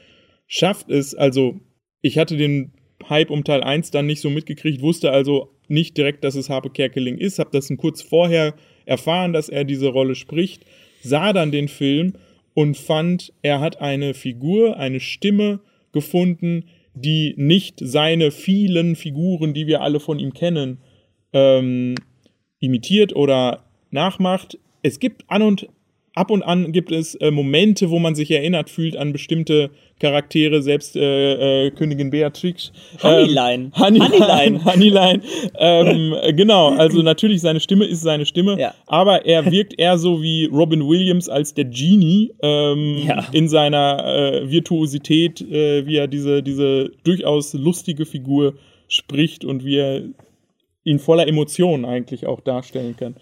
[0.47, 1.61] schafft es, also
[2.03, 2.73] ich hatte den
[3.09, 6.71] Hype um Teil 1 dann nicht so mitgekriegt, wusste also nicht direkt, dass es Harpe
[6.71, 8.55] Kerkeling ist, habe das kurz vorher
[8.87, 10.65] erfahren, dass er diese Rolle spricht,
[11.03, 12.15] sah dann den Film
[12.55, 15.61] und fand, er hat eine Figur, eine Stimme
[15.93, 20.79] gefunden, die nicht seine vielen Figuren, die wir alle von ihm kennen,
[21.33, 21.95] ähm,
[22.59, 24.59] imitiert oder nachmacht.
[24.83, 25.69] Es gibt an und
[26.19, 30.63] ab und an gibt es äh, Momente, wo man sich erinnert fühlt an bestimmte Charaktere,
[30.63, 32.73] selbst äh, äh, Königin Beatrix.
[33.03, 33.65] Honeyline.
[33.65, 34.65] Ähm, Honeyline.
[34.65, 35.23] Honeyline.
[35.57, 38.75] ähm, genau, also natürlich seine Stimme ist seine Stimme, ja.
[38.87, 43.27] aber er wirkt eher so wie Robin Williams als der Genie ähm, ja.
[43.33, 48.55] in seiner äh, Virtuosität, äh, wie er diese, diese durchaus lustige Figur
[48.89, 50.03] spricht und wie er
[50.85, 53.17] ihn voller Emotionen eigentlich auch darstellen kann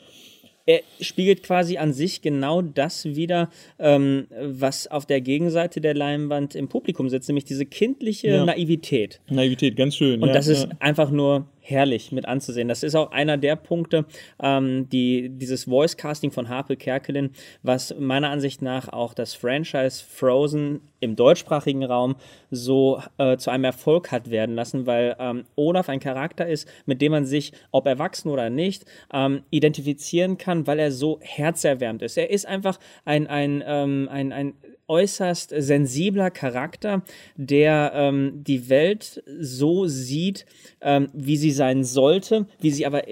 [0.66, 6.56] er spiegelt quasi an sich genau das wieder, ähm, was auf der Gegenseite der Leinwand
[6.56, 8.44] im Publikum sitzt, nämlich diese kindliche ja.
[8.44, 9.20] Naivität.
[9.30, 10.20] Naivität, ganz schön.
[10.20, 10.70] Und ja, das ist ja.
[10.80, 12.68] einfach nur herrlich mit anzusehen.
[12.68, 14.06] Das ist auch einer der Punkte,
[14.42, 17.30] ähm, die dieses Voice Casting von Harpe Kerkelin,
[17.62, 22.16] was meiner Ansicht nach auch das Franchise Frozen im deutschsprachigen Raum
[22.50, 27.00] so äh, zu einem Erfolg hat werden lassen, weil ähm, Olaf ein Charakter ist, mit
[27.02, 32.16] dem man sich, ob erwachsen oder nicht, ähm, identifizieren kann, weil er so herzerwärmt ist.
[32.16, 34.54] Er ist einfach ein, ein, ähm, ein, ein
[34.88, 37.02] äußerst sensibler Charakter,
[37.36, 40.46] der ähm, die Welt so sieht,
[40.80, 43.02] ähm, wie sie sein sollte, wie sie aber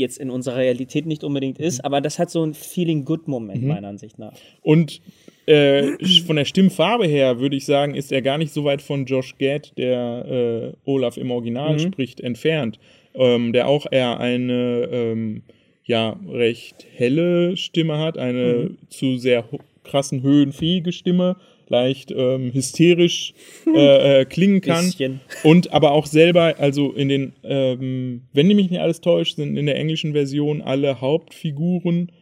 [0.00, 1.84] jetzt in unserer Realität nicht unbedingt ist, mhm.
[1.84, 3.68] aber das hat so einen Feeling-Good-Moment, mhm.
[3.68, 4.32] meiner Ansicht nach.
[4.62, 5.00] Und
[5.46, 9.04] äh, von der Stimmfarbe her würde ich sagen, ist er gar nicht so weit von
[9.04, 11.78] Josh Gad, der äh, Olaf im Original mhm.
[11.78, 12.78] spricht, entfernt,
[13.14, 15.42] ähm, der auch eher eine ähm,
[15.84, 18.78] ja recht helle Stimme hat, eine mhm.
[18.88, 19.44] zu sehr
[19.90, 21.36] krassen höhenfähige Stimme,
[21.68, 23.34] leicht ähm, hysterisch
[23.74, 24.84] äh, äh, klingen kann.
[24.84, 25.20] Bisschen.
[25.42, 29.66] Und aber auch selber, also in den, ähm, wenn mich nicht alles täuscht, sind in
[29.66, 32.12] der englischen Version alle Hauptfiguren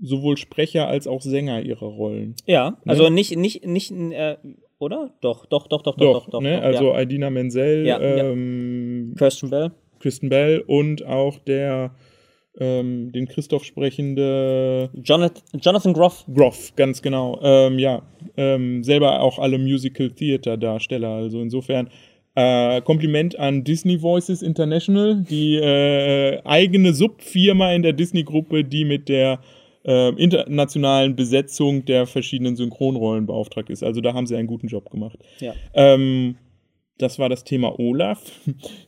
[0.00, 2.36] sowohl Sprecher als auch Sänger ihrer Rollen.
[2.46, 3.10] Ja, also ne?
[3.10, 4.36] nicht, nicht, nicht, äh,
[4.78, 5.12] oder?
[5.20, 6.30] Doch, doch, doch, doch, doch, doch.
[6.30, 6.56] doch, ne?
[6.56, 7.00] doch also ja.
[7.00, 9.14] Idina Menzel, ja, ähm, ja.
[9.18, 9.72] Kirsten Bell.
[9.98, 11.94] Kristen Bell und auch der
[12.58, 16.24] ähm, den Christoph sprechende Jonathan, Jonathan Groff.
[16.32, 17.38] Groff, ganz genau.
[17.42, 18.02] Ähm, ja,
[18.36, 21.10] ähm, selber auch alle Musical Theater Darsteller.
[21.10, 21.88] Also insofern
[22.34, 29.08] äh, Kompliment an Disney Voices International, die äh, eigene Subfirma in der Disney-Gruppe, die mit
[29.08, 29.40] der
[29.84, 33.82] äh, internationalen Besetzung der verschiedenen Synchronrollen beauftragt ist.
[33.82, 35.18] Also da haben sie einen guten Job gemacht.
[35.40, 35.54] Ja.
[35.74, 36.36] Ähm,
[36.98, 38.20] das war das Thema Olaf.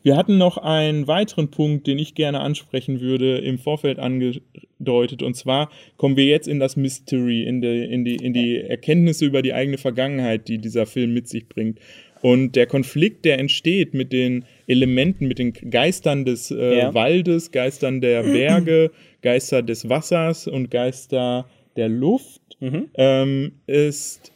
[0.03, 5.23] Wir hatten noch einen weiteren Punkt, den ich gerne ansprechen würde, im Vorfeld angedeutet.
[5.23, 9.25] Und zwar kommen wir jetzt in das Mystery, in die, in die, in die Erkenntnisse
[9.25, 11.79] über die eigene Vergangenheit, die dieser Film mit sich bringt.
[12.21, 16.95] Und der Konflikt, der entsteht mit den Elementen, mit den Geistern des äh, ja.
[16.95, 18.91] Waldes, Geistern der Berge,
[19.23, 22.89] Geister des Wassers und Geister der Luft, mhm.
[22.95, 24.33] ähm, ist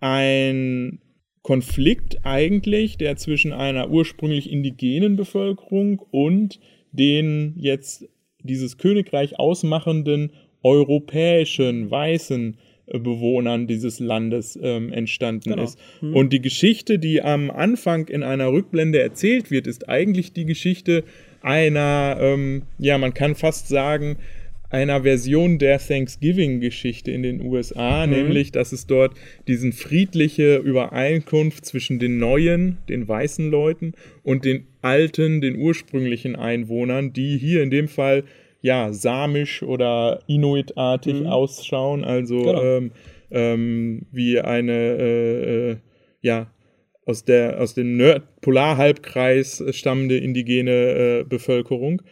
[0.00, 0.98] ein
[1.42, 6.60] Konflikt eigentlich, der zwischen einer ursprünglich indigenen Bevölkerung und
[6.92, 8.08] den jetzt
[8.42, 15.64] dieses Königreich ausmachenden europäischen weißen äh, Bewohnern dieses Landes ähm, entstanden genau.
[15.64, 15.78] ist.
[16.00, 16.14] Mhm.
[16.14, 21.04] Und die Geschichte, die am Anfang in einer Rückblende erzählt wird, ist eigentlich die Geschichte
[21.40, 24.16] einer, ähm, ja, man kann fast sagen,
[24.72, 28.12] einer Version der Thanksgiving-Geschichte in den USA, mhm.
[28.12, 29.14] nämlich, dass es dort
[29.46, 37.12] diesen friedliche Übereinkunft zwischen den neuen, den weißen Leuten und den alten, den ursprünglichen Einwohnern,
[37.12, 38.24] die hier in dem Fall
[38.62, 41.26] ja samisch oder Inuitartig mhm.
[41.26, 42.62] ausschauen, also genau.
[42.62, 42.90] ähm,
[43.30, 45.76] ähm, wie eine äh, äh,
[46.22, 46.50] ja
[47.04, 52.02] aus der aus dem Nord Polarhalbkreis stammende indigene äh, Bevölkerung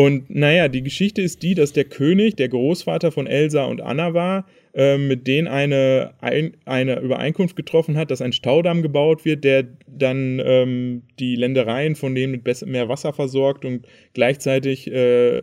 [0.00, 4.14] und naja, die Geschichte ist die, dass der König, der Großvater von Elsa und Anna
[4.14, 9.44] war, äh, mit denen eine, ein, eine Übereinkunft getroffen hat, dass ein Staudamm gebaut wird,
[9.44, 15.42] der dann ähm, die Ländereien von denen mit mehr Wasser versorgt und gleichzeitig äh,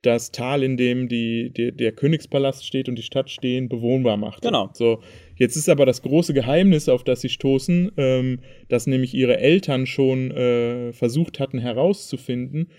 [0.00, 4.40] das Tal, in dem die, die, der Königspalast steht und die Stadt stehen, bewohnbar macht.
[4.40, 4.70] Genau.
[4.72, 5.02] So,
[5.36, 8.38] jetzt ist aber das große Geheimnis, auf das sie stoßen, ähm,
[8.70, 12.70] dass nämlich ihre Eltern schon äh, versucht hatten herauszufinden,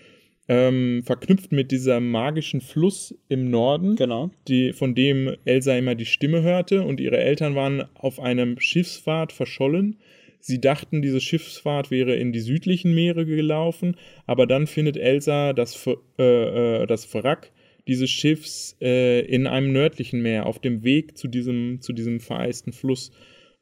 [0.48, 4.30] ähm, verknüpft mit diesem magischen Fluss im Norden, genau.
[4.48, 9.32] die, von dem Elsa immer die Stimme hörte und ihre Eltern waren auf einem Schiffsfahrt
[9.32, 9.98] verschollen.
[10.40, 15.88] Sie dachten, diese Schiffsfahrt wäre in die südlichen Meere gelaufen, aber dann findet Elsa das,
[16.18, 17.52] äh, äh, das Wrack
[17.86, 22.72] dieses Schiffs äh, in einem nördlichen Meer auf dem Weg zu diesem, zu diesem vereisten
[22.72, 23.12] Fluss.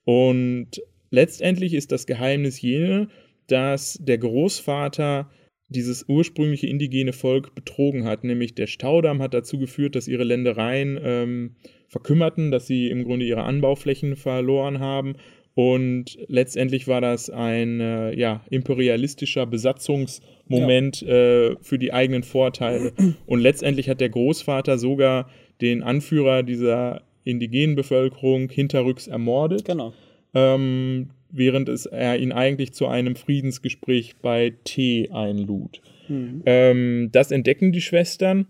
[0.04, 3.08] Und letztendlich ist das Geheimnis jene,
[3.46, 5.30] dass der Großvater
[5.70, 8.24] dieses ursprüngliche indigene Volk betrogen hat.
[8.24, 11.54] Nämlich der Staudamm hat dazu geführt, dass ihre Ländereien ähm,
[11.88, 15.14] verkümmerten, dass sie im Grunde ihre Anbauflächen verloren haben.
[15.54, 21.08] Und letztendlich war das ein äh, ja, imperialistischer Besatzungsmoment ja.
[21.08, 22.92] äh, für die eigenen Vorteile.
[23.26, 25.30] Und letztendlich hat der Großvater sogar
[25.60, 29.64] den Anführer dieser indigenen Bevölkerung hinterrücks ermordet.
[29.64, 29.92] Genau.
[30.34, 35.80] Ähm, während es er ihn eigentlich zu einem Friedensgespräch bei T einlud.
[36.08, 36.42] Mhm.
[36.46, 38.46] Ähm, das entdecken die Schwestern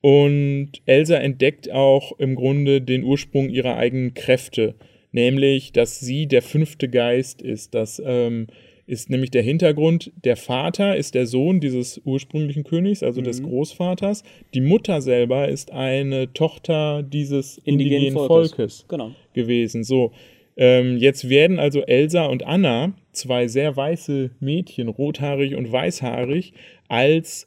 [0.00, 4.74] und Elsa entdeckt auch im Grunde den Ursprung ihrer eigenen Kräfte,
[5.12, 7.74] nämlich, dass sie der fünfte Geist ist.
[7.74, 8.46] Das ähm,
[8.86, 10.12] ist nämlich der Hintergrund.
[10.24, 13.24] Der Vater ist der Sohn dieses ursprünglichen Königs, also mhm.
[13.24, 14.22] des Großvaters.
[14.54, 19.10] Die Mutter selber ist eine Tochter dieses indigenen, indigenen Volkes, Volkes genau.
[19.34, 19.82] gewesen.
[19.82, 20.12] So,
[20.58, 26.52] ähm, jetzt werden also Elsa und Anna, zwei sehr weiße Mädchen, rothaarig und weißhaarig,
[26.88, 27.46] als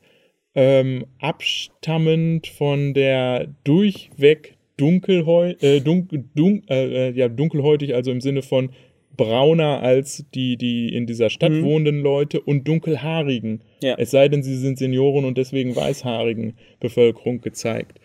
[0.55, 8.21] ähm, abstammend von der durchweg dunkelhäu äh, dunkel, dun äh, äh, ja, dunkelhäutig, also im
[8.21, 8.71] Sinne von
[9.17, 11.63] brauner als die, die in dieser Stadt mhm.
[11.63, 13.61] wohnenden Leute und dunkelhaarigen.
[13.81, 13.95] Ja.
[13.97, 17.99] Es sei denn, sie sind Senioren und deswegen weißhaarigen Bevölkerung gezeigt.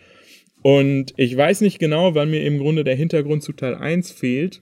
[0.63, 4.61] Und ich weiß nicht genau, wann mir im Grunde der Hintergrund zu Teil 1 fehlt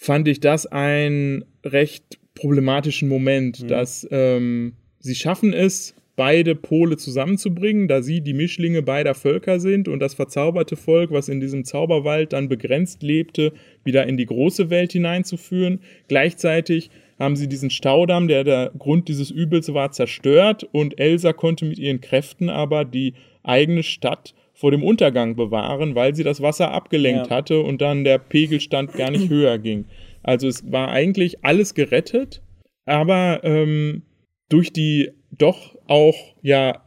[0.00, 3.68] fand ich das einen recht problematischen Moment, mhm.
[3.68, 9.88] dass ähm, sie schaffen es, beide Pole zusammenzubringen, da sie die Mischlinge beider Völker sind
[9.88, 13.52] und das verzauberte Volk, was in diesem Zauberwald dann begrenzt lebte,
[13.84, 15.80] wieder in die große Welt hineinzuführen.
[16.08, 21.66] Gleichzeitig haben sie diesen Staudamm, der der Grund dieses Übels war, zerstört und Elsa konnte
[21.66, 26.70] mit ihren Kräften aber die eigene Stadt vor dem Untergang bewahren, weil sie das Wasser
[26.72, 27.36] abgelenkt ja.
[27.36, 29.86] hatte und dann der Pegelstand gar nicht höher ging.
[30.22, 32.42] Also es war eigentlich alles gerettet,
[32.84, 34.02] aber ähm,
[34.50, 36.82] durch die doch auch ja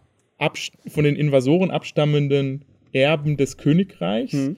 [0.88, 4.58] von den Invasoren abstammenden Erben des Königreichs, mhm.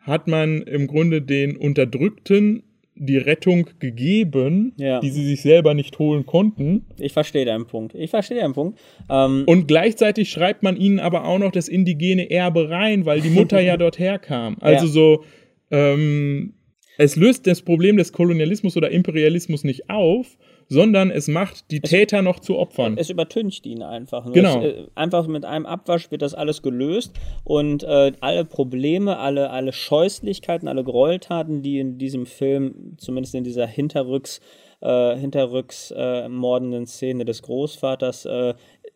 [0.00, 2.62] hat man im Grunde den Unterdrückten
[3.02, 5.00] die Rettung gegeben, ja.
[5.00, 6.84] die sie sich selber nicht holen konnten.
[6.98, 7.94] Ich verstehe deinen Punkt.
[7.94, 8.78] Ich verstehe deinen Punkt.
[9.08, 13.30] Ähm und gleichzeitig schreibt man ihnen aber auch noch das indigene Erbe rein, weil die
[13.30, 14.58] Mutter ja dort herkam.
[14.60, 14.92] Also ja.
[14.92, 15.24] so,
[15.70, 16.52] ähm,
[16.98, 20.36] es löst das Problem des Kolonialismus oder Imperialismus nicht auf,
[20.70, 22.96] sondern es macht die es, Täter noch zu Opfern.
[22.96, 24.24] Es übertüncht ihn einfach.
[24.24, 24.32] Ne?
[24.32, 24.62] Genau.
[24.62, 27.12] Es, äh, einfach mit einem Abwasch wird das alles gelöst
[27.44, 33.42] und äh, alle Probleme, alle, alle Scheußlichkeiten, alle Gräueltaten, die in diesem Film, zumindest in
[33.42, 34.40] dieser Hinterrücks,
[34.80, 38.54] äh, hinterrücks äh, mordenden Szene des Großvaters äh,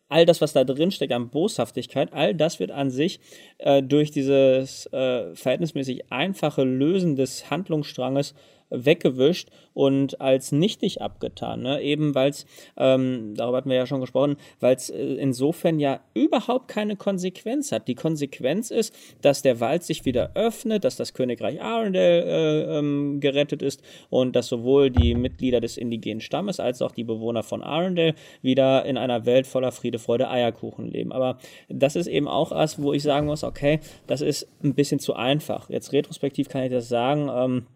[0.09, 3.19] all das, was da drin steckt an Boshaftigkeit, all das wird an sich
[3.59, 8.35] äh, durch dieses verhältnismäßig einfache Lösen des Handlungsstranges
[8.71, 11.63] weggewischt und als nichtig abgetan.
[11.63, 11.83] Ne?
[11.83, 12.47] Eben weil es,
[12.77, 17.73] ähm, darüber hatten wir ja schon gesprochen, weil es äh, insofern ja überhaupt keine Konsequenz
[17.73, 17.89] hat.
[17.89, 23.21] Die Konsequenz ist, dass der Wald sich wieder öffnet, dass das Königreich Arendelle äh, ähm,
[23.21, 27.63] gerettet ist und dass sowohl die Mitglieder des indigenen Stammes als auch die Bewohner von
[27.63, 31.13] Arendelle wieder in einer Welt voller Friede, Freude, Eierkuchen leben.
[31.13, 35.01] Aber das ist eben auch was, wo ich sagen muss, okay, das ist ein bisschen
[35.01, 35.69] zu einfach.
[35.69, 37.29] Jetzt retrospektiv kann ich das sagen.
[37.33, 37.67] Ähm,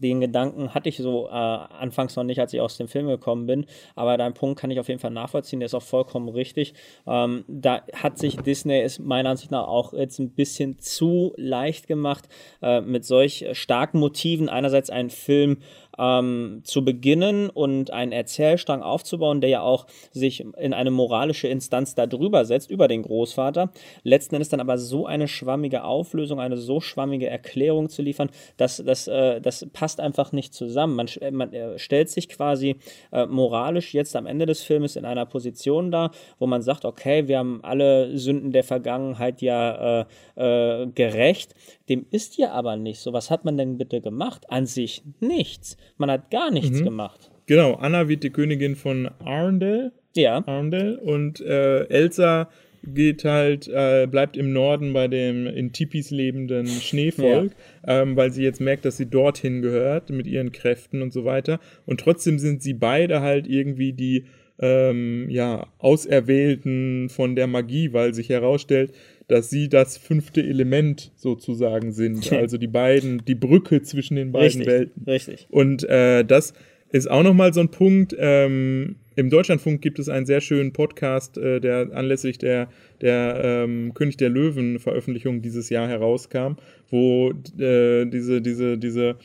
[0.00, 3.46] den Gedanken hatte ich so äh, anfangs noch nicht, als ich aus dem Film gekommen
[3.46, 3.66] bin.
[3.94, 6.74] Aber dein Punkt kann ich auf jeden Fall nachvollziehen, der ist auch vollkommen richtig.
[7.06, 11.86] Ähm, da hat sich Disney es meiner Ansicht nach auch jetzt ein bisschen zu leicht
[11.86, 12.28] gemacht,
[12.62, 15.58] äh, mit solch starken Motiven einerseits einen Film
[15.98, 21.94] ähm, zu beginnen und einen Erzählstrang aufzubauen, der ja auch sich in eine moralische Instanz
[21.94, 23.70] darüber setzt, über den Großvater.
[24.02, 28.82] Letzten Endes dann aber so eine schwammige Auflösung, eine so schwammige Erklärung zu liefern, dass
[28.84, 30.94] das, äh, das passt einfach nicht zusammen.
[30.96, 32.76] Man, man äh, stellt sich quasi
[33.12, 37.28] äh, moralisch jetzt am Ende des Filmes in einer Position dar, wo man sagt, okay,
[37.28, 40.04] wir haben alle Sünden der Vergangenheit ja äh,
[40.36, 41.54] äh, gerecht.
[41.88, 43.12] Dem ist ja aber nicht so.
[43.12, 44.50] Was hat man denn bitte gemacht?
[44.50, 45.76] An sich nichts.
[45.96, 46.84] Man hat gar nichts mhm.
[46.84, 47.30] gemacht.
[47.46, 49.92] Genau, Anna wird die Königin von Arndel.
[50.14, 50.42] Ja.
[50.46, 52.48] Arndel und äh, Elsa
[52.84, 57.52] geht halt, äh, bleibt im Norden bei dem in Tipis lebenden Schneevolk,
[57.86, 58.02] ja.
[58.02, 61.60] ähm, weil sie jetzt merkt, dass sie dorthin gehört mit ihren Kräften und so weiter.
[61.86, 64.24] Und trotzdem sind sie beide halt irgendwie die
[64.60, 68.92] ähm, ja, Auserwählten von der Magie, weil sich herausstellt,
[69.28, 72.32] dass sie das fünfte Element sozusagen sind.
[72.32, 75.04] Also die beiden, die Brücke zwischen den beiden richtig, Welten.
[75.06, 75.46] Richtig.
[75.50, 76.54] Und äh, das
[76.90, 78.16] ist auch nochmal so ein Punkt.
[78.18, 82.68] Ähm, Im Deutschlandfunk gibt es einen sehr schönen Podcast, äh, der anlässlich der,
[83.02, 86.54] der ähm, König der Löwen Veröffentlichung dieses Jahr herauskam,
[86.90, 89.16] wo äh, diese, diese, diese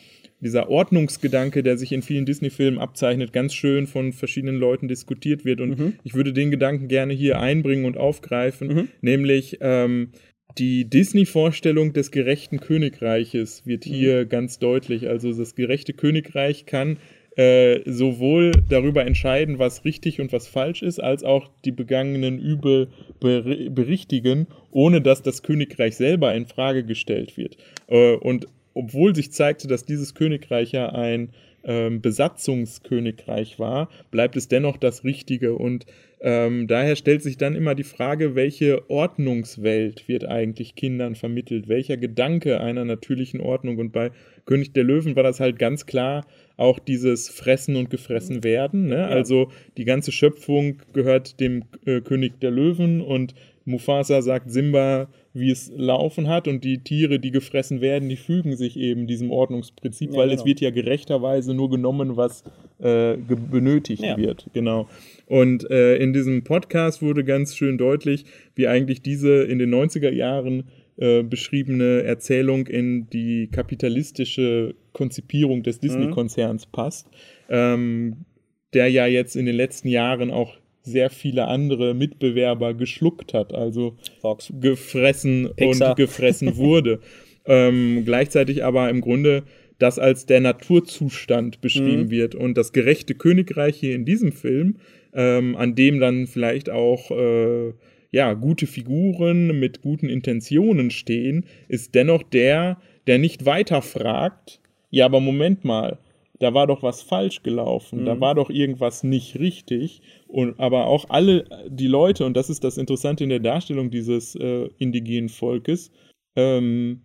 [0.44, 5.62] dieser Ordnungsgedanke, der sich in vielen Disney-Filmen abzeichnet, ganz schön von verschiedenen Leuten diskutiert wird.
[5.62, 5.94] Und mhm.
[6.04, 8.88] ich würde den Gedanken gerne hier einbringen und aufgreifen, mhm.
[9.02, 10.10] nämlich ähm,
[10.58, 13.92] die Disney-Vorstellung des gerechten Königreiches wird mhm.
[13.92, 14.30] hier mhm.
[14.30, 15.08] ganz deutlich.
[15.08, 16.98] Also das gerechte Königreich kann
[17.36, 22.90] äh, sowohl darüber entscheiden, was richtig und was falsch ist, als auch die begangenen Übel
[23.20, 27.58] ber berichtigen, ohne dass das Königreich selber in Frage gestellt wird.
[27.88, 31.30] Äh, und obwohl sich zeigte, dass dieses Königreich ja ein
[31.64, 35.56] ähm, Besatzungskönigreich war, bleibt es dennoch das Richtige.
[35.56, 35.86] Und
[36.20, 41.68] ähm, daher stellt sich dann immer die Frage, welche Ordnungswelt wird eigentlich Kindern vermittelt?
[41.68, 43.78] Welcher Gedanke einer natürlichen Ordnung?
[43.78, 44.12] Und bei
[44.46, 48.88] König der Löwen war das halt ganz klar auch dieses Fressen und gefressen werden.
[48.88, 48.98] Ne?
[48.98, 49.08] Ja.
[49.08, 53.34] Also die ganze Schöpfung gehört dem äh, König der Löwen und
[53.66, 58.56] Mufasa sagt Simba, wie es laufen hat und die Tiere, die gefressen werden, die fügen
[58.56, 60.42] sich eben diesem Ordnungsprinzip, ja, weil genau.
[60.42, 62.44] es wird ja gerechterweise nur genommen, was
[62.80, 64.18] äh, benötigt ja.
[64.18, 64.48] wird.
[64.54, 64.88] Genau.
[65.26, 70.12] Und äh, in diesem Podcast wurde ganz schön deutlich, wie eigentlich diese in den 90er
[70.12, 70.66] Jahren
[70.98, 76.72] äh, beschriebene Erzählung in die kapitalistische Konzipierung des Disney-Konzerns mhm.
[76.72, 77.08] passt,
[77.50, 78.26] ähm,
[78.74, 83.96] der ja jetzt in den letzten Jahren auch sehr viele andere Mitbewerber geschluckt hat, also
[84.22, 84.52] Fox.
[84.60, 85.92] gefressen Pixar.
[85.92, 87.00] und gefressen wurde.
[87.46, 89.44] ähm, gleichzeitig aber im Grunde
[89.80, 92.12] das als der Naturzustand beschrieben mhm.
[92.12, 94.78] wird und das gerechte Königreich hier in diesem Film,
[95.14, 97.74] ähm, an dem dann vielleicht auch äh,
[98.12, 104.62] ja gute Figuren mit guten Intentionen stehen, ist dennoch der, der nicht weiter fragt.
[104.90, 105.98] Ja, aber Moment mal,
[106.44, 108.06] da war doch was falsch gelaufen, mhm.
[108.06, 110.02] da war doch irgendwas nicht richtig.
[110.28, 114.36] Und aber auch alle die Leute, und das ist das Interessante in der Darstellung dieses
[114.36, 115.92] äh, indigenen Volkes,
[116.36, 117.02] ähm,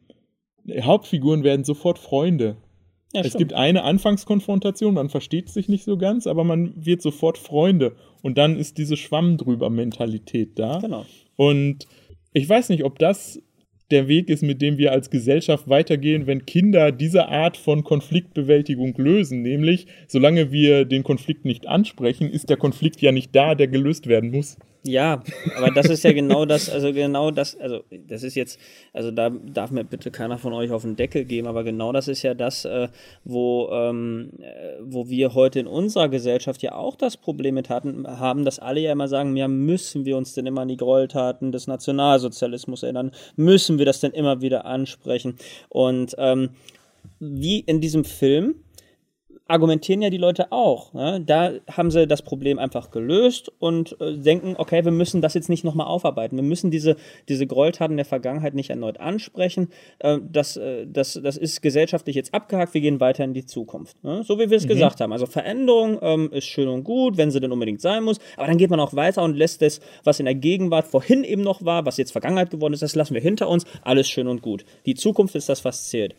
[0.80, 2.56] Hauptfiguren werden sofort Freunde.
[3.14, 7.38] Ja, es gibt eine Anfangskonfrontation, man versteht sich nicht so ganz, aber man wird sofort
[7.38, 7.96] Freunde.
[8.22, 10.78] Und dann ist diese Schwamm drüber Mentalität da.
[10.80, 11.06] Genau.
[11.36, 11.86] Und
[12.32, 13.40] ich weiß nicht, ob das
[13.90, 18.94] der Weg ist, mit dem wir als Gesellschaft weitergehen, wenn Kinder diese Art von Konfliktbewältigung
[18.96, 19.42] lösen.
[19.42, 24.06] Nämlich, solange wir den Konflikt nicht ansprechen, ist der Konflikt ja nicht da, der gelöst
[24.06, 24.58] werden muss.
[24.84, 25.22] Ja,
[25.56, 28.60] aber das ist ja genau das, also genau das, also das ist jetzt,
[28.92, 32.06] also da darf mir bitte keiner von euch auf den Deckel geben, aber genau das
[32.06, 32.88] ist ja das, äh,
[33.24, 38.06] wo, ähm, äh, wo wir heute in unserer Gesellschaft ja auch das Problem mit hatten,
[38.06, 41.50] haben, dass alle ja immer sagen, ja, müssen wir uns denn immer an die Gräueltaten
[41.50, 45.36] des Nationalsozialismus erinnern, müssen wir das denn immer wieder ansprechen?
[45.68, 46.50] Und ähm,
[47.18, 48.54] wie in diesem Film,
[49.48, 50.92] argumentieren ja die Leute auch.
[50.92, 51.22] Ne?
[51.24, 55.48] Da haben sie das Problem einfach gelöst und äh, denken, okay, wir müssen das jetzt
[55.48, 56.36] nicht nochmal aufarbeiten.
[56.36, 56.96] Wir müssen diese,
[57.28, 59.70] diese Gräueltaten der Vergangenheit nicht erneut ansprechen.
[60.00, 64.02] Äh, das, äh, das, das ist gesellschaftlich jetzt abgehakt, wir gehen weiter in die Zukunft.
[64.04, 64.22] Ne?
[64.22, 64.68] So wie wir es mhm.
[64.68, 65.12] gesagt haben.
[65.12, 68.58] Also Veränderung ähm, ist schön und gut, wenn sie denn unbedingt sein muss, aber dann
[68.58, 71.86] geht man auch weiter und lässt das, was in der Gegenwart vorhin eben noch war,
[71.86, 74.66] was jetzt Vergangenheit geworden ist, das lassen wir hinter uns, alles schön und gut.
[74.84, 76.14] Die Zukunft ist das, was zählt.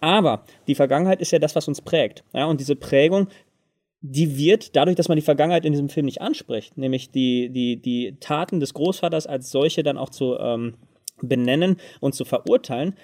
[0.00, 2.24] Aber die Vergangenheit ist ja das, was uns prägt.
[2.32, 3.28] Ja, und diese Prägung,
[4.02, 7.76] die wird dadurch, dass man die Vergangenheit in diesem Film nicht anspricht, nämlich die, die,
[7.76, 10.74] die Taten des Großvaters als solche dann auch zu ähm,
[11.22, 12.94] benennen und zu verurteilen,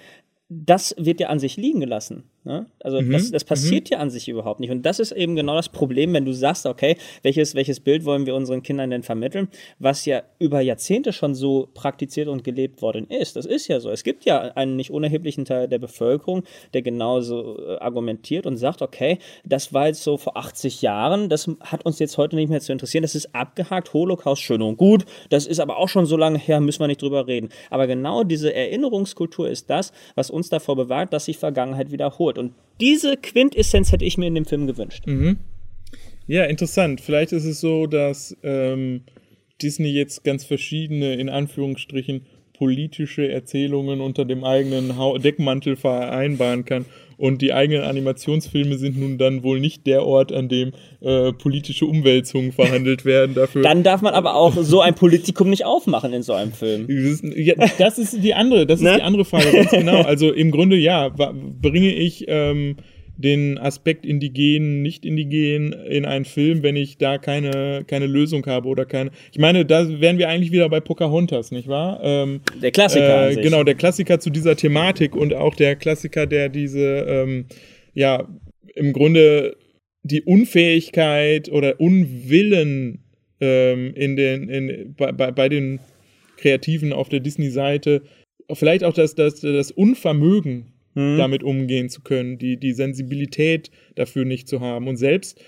[0.49, 2.29] das wird ja an sich liegen gelassen.
[2.45, 2.65] Ne?
[2.81, 3.11] Also mhm.
[3.11, 3.93] das, das, passiert mhm.
[3.93, 4.69] ja an sich überhaupt nicht.
[4.69, 8.25] Und das ist eben genau das Problem, wenn du sagst, okay, welches, welches Bild wollen
[8.25, 9.47] wir unseren Kindern denn vermitteln,
[9.79, 13.37] was ja über Jahrzehnte schon so praktiziert und gelebt worden ist.
[13.37, 13.89] Das ist ja so.
[13.89, 18.81] Es gibt ja einen nicht unerheblichen Teil der Bevölkerung, der genauso äh, argumentiert und sagt,
[18.81, 22.59] okay, das war jetzt so vor 80 Jahren, das hat uns jetzt heute nicht mehr
[22.59, 26.17] zu interessieren, das ist abgehakt, Holocaust schön und gut, das ist aber auch schon so
[26.17, 27.49] lange her, müssen wir nicht drüber reden.
[27.69, 32.37] Aber genau diese Erinnerungskultur ist das, was uns davor bewahrt, dass sich Vergangenheit wiederholt absurd.
[32.37, 35.05] Und diese Quintessenz hätte ich mir in dem Film gewünscht.
[35.05, 35.37] Mhm.
[36.27, 37.01] Ja, interessant.
[37.01, 39.01] Vielleicht ist es so, dass ähm,
[39.61, 46.85] Disney jetzt ganz verschiedene, in Anführungsstrichen, politische Erzählungen unter dem eigenen Deckmantel vereinbaren kann.
[47.17, 50.71] Und die eigenen Animationsfilme sind nun dann wohl nicht der Ort, an dem
[51.01, 53.35] äh, politische Umwälzungen verhandelt werden.
[53.35, 56.87] Dafür dann darf man aber auch so ein Politikum nicht aufmachen in so einem Film.
[57.35, 58.95] Ja, das ist die andere, das ist ne?
[58.95, 60.01] die andere Frage, ganz genau.
[60.13, 62.77] Also im Grunde ja, bringe ich ähm,
[63.17, 68.67] den Aspekt indigen, nicht indigen in einen Film, wenn ich da keine, keine Lösung habe
[68.67, 69.11] oder keine.
[69.31, 71.99] Ich meine, da wären wir eigentlich wieder bei Pocahontas, nicht wahr?
[72.03, 73.31] Ähm, der Klassiker.
[73.31, 77.45] Äh, genau, der Klassiker zu dieser Thematik und auch der Klassiker, der diese, ähm,
[77.93, 78.27] ja,
[78.75, 79.57] im Grunde
[80.01, 83.03] die Unfähigkeit oder Unwillen
[83.39, 85.79] ähm, in den, in, bei, bei, bei den
[86.37, 88.01] Kreativen auf der Disney-Seite,
[88.51, 91.17] vielleicht auch das, das, das Unvermögen mhm.
[91.17, 94.87] damit umgehen zu können, die, die Sensibilität dafür nicht zu haben.
[94.87, 95.39] Und selbst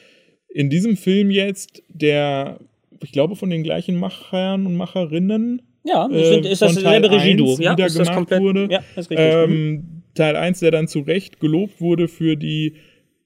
[0.50, 2.60] in diesem Film jetzt, der,
[3.04, 5.62] ich glaube, von den gleichen Machern und Macherinnen.
[5.84, 8.68] Ja, sind, äh, ist das selbe Regie-Duo, ja, wieder gemacht komplett, wurde.
[8.72, 9.20] Ja, ist richtig.
[9.20, 10.04] Ähm, mhm.
[10.16, 12.76] Teil 1, der dann zu Recht gelobt wurde für die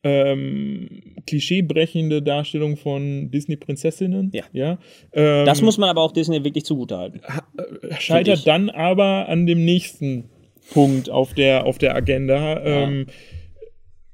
[0.03, 4.31] ähm, klischeebrechende Darstellung von Disney-Prinzessinnen.
[4.33, 4.43] Ja.
[4.51, 4.79] ja
[5.13, 7.21] ähm, das muss man aber auch Disney wirklich zugutehalten.
[7.21, 10.29] Äh, scheitert dann aber an dem nächsten
[10.73, 12.63] Punkt auf der, auf der Agenda.
[12.63, 13.05] Ähm,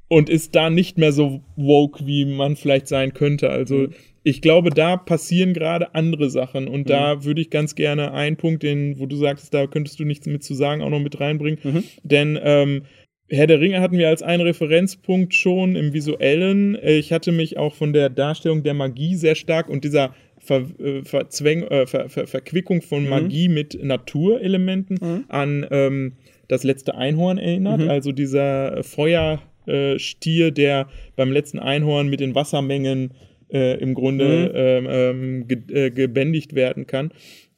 [0.08, 3.50] und ist da nicht mehr so woke, wie man vielleicht sein könnte.
[3.50, 3.94] Also mhm.
[4.24, 6.68] ich glaube, da passieren gerade andere Sachen.
[6.68, 6.86] Und mhm.
[6.86, 10.28] da würde ich ganz gerne einen Punkt, den, wo du sagst, da könntest du nichts
[10.28, 11.60] mit zu sagen, auch noch mit reinbringen.
[11.63, 11.84] Mhm.
[12.04, 12.84] Denn ähm,
[13.28, 16.78] Herr der Ringe hatten wir als einen Referenzpunkt schon im Visuellen.
[16.84, 21.04] Ich hatte mich auch von der Darstellung der Magie sehr stark und dieser Ver, äh,
[21.04, 23.10] Verzwäng, äh, Ver, Ver, Verquickung von mhm.
[23.10, 25.26] Magie mit Naturelementen mhm.
[25.28, 26.13] an ähm,
[26.47, 27.81] das letzte Einhorn erinnert.
[27.81, 27.89] Mhm.
[27.89, 33.13] Also dieser Feuerstier, der beim letzten Einhorn mit den Wassermengen
[33.51, 34.88] äh, im Grunde mhm.
[34.88, 37.12] ähm, ähm ge äh, gebändigt werden kann.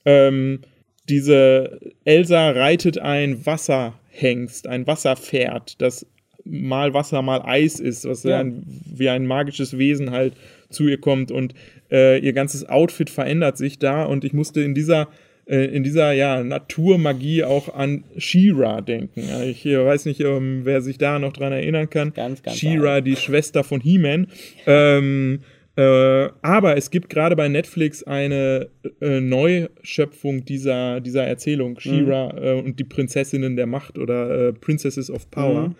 [0.05, 0.61] Ähm,
[1.09, 6.05] diese Elsa reitet ein Wasserhengst, ein Wasserpferd, das
[6.43, 8.39] mal Wasser, mal Eis ist, was ja.
[8.39, 10.33] ein, wie ein magisches Wesen halt
[10.69, 11.53] zu ihr kommt und
[11.91, 15.07] äh, ihr ganzes Outfit verändert sich da und ich musste in dieser
[15.47, 19.23] äh, in dieser ja, Naturmagie auch an She-Ra denken.
[19.45, 22.13] Ich weiß nicht, um, ähm, wer sich da noch dran erinnern kann.
[22.13, 24.27] Ganz, ganz She-Ra, die Schwester von He-Man.
[24.65, 25.39] Ähm,
[25.77, 28.69] äh, aber es gibt gerade bei Netflix eine
[28.99, 32.43] äh, Neuschöpfung dieser, dieser Erzählung, She-Ra mhm.
[32.43, 35.69] äh, und die Prinzessinnen der Macht oder äh, Princesses of Power.
[35.69, 35.75] Mhm.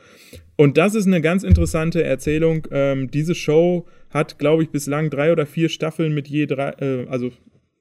[0.55, 2.68] Und das ist eine ganz interessante Erzählung.
[2.72, 7.07] Ähm, diese Show hat, glaube ich, bislang drei oder vier Staffeln mit je drei, äh,
[7.09, 7.32] also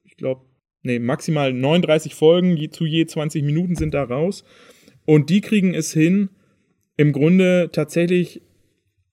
[0.03, 0.41] ich glaube
[0.83, 4.43] nee, maximal 39 Folgen je, zu je 20 Minuten sind da raus.
[5.05, 6.29] Und die kriegen es hin,
[6.97, 8.41] im Grunde tatsächlich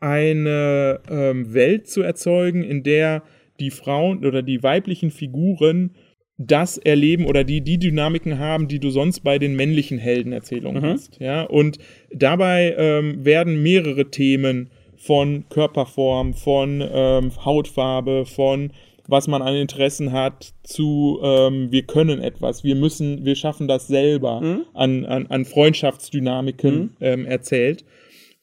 [0.00, 3.22] eine ähm, Welt zu erzeugen, in der
[3.60, 5.94] die Frauen oder die weiblichen Figuren
[6.36, 10.86] das erleben oder die die Dynamiken haben, die du sonst bei den männlichen Heldenerzählungen mhm.
[10.86, 11.20] hast.
[11.20, 11.42] Ja?
[11.42, 11.78] Und
[12.12, 18.72] dabei ähm, werden mehrere Themen von Körperform, von ähm, Hautfarbe, von
[19.06, 23.86] was man an Interessen hat, zu ähm, wir können etwas, wir müssen, wir schaffen das
[23.86, 24.64] selber, mhm.
[24.72, 26.90] an, an, an Freundschaftsdynamiken mhm.
[27.00, 27.84] ähm, erzählt.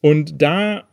[0.01, 0.84] Und da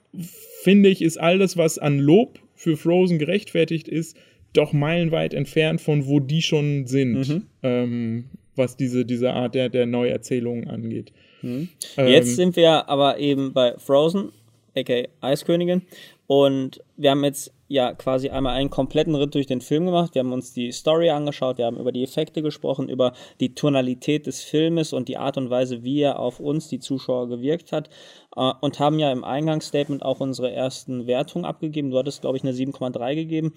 [0.63, 4.17] finde ich, ist alles, was an Lob für Frozen gerechtfertigt ist,
[4.53, 7.47] doch meilenweit entfernt von wo die schon sind, mhm.
[7.63, 8.25] ähm,
[8.57, 11.13] was diese, diese Art der, der Neuerzählungen angeht.
[11.43, 11.69] Mhm.
[11.97, 14.33] Jetzt ähm, sind wir aber eben bei Frozen,
[14.75, 15.83] aka Eiskönigin,
[16.27, 20.15] und wir haben jetzt ja quasi einmal einen kompletten Ritt durch den Film gemacht.
[20.15, 24.27] Wir haben uns die Story angeschaut, wir haben über die Effekte gesprochen, über die Tonalität
[24.27, 27.91] des Filmes und die Art und Weise, wie er auf uns, die Zuschauer, gewirkt hat.
[28.35, 31.91] Äh, und haben ja im Eingangsstatement auch unsere ersten Wertungen abgegeben.
[31.91, 33.53] Du hattest, glaube ich, eine 7,3 gegeben.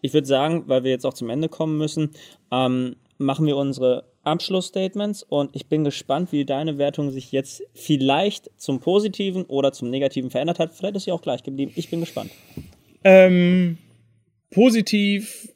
[0.00, 2.10] Ich würde sagen, weil wir jetzt auch zum Ende kommen müssen,
[2.50, 8.50] ähm, machen wir unsere Abschlussstatements und ich bin gespannt, wie deine Wertung sich jetzt vielleicht
[8.56, 10.74] zum Positiven oder zum Negativen verändert hat.
[10.74, 11.72] Vielleicht ist sie auch gleich geblieben.
[11.76, 12.30] Ich bin gespannt.
[13.04, 13.78] Ähm,
[14.50, 15.48] positiv,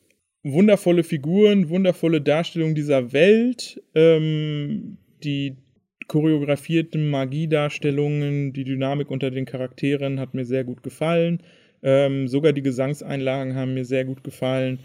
[0.42, 5.56] wundervolle Figuren, wundervolle Darstellung dieser Welt, ähm, die
[6.08, 11.40] choreografierten Magiedarstellungen, die Dynamik unter den Charakteren hat mir sehr gut gefallen.
[11.82, 14.78] Ähm, sogar die Gesangseinlagen haben mir sehr gut gefallen.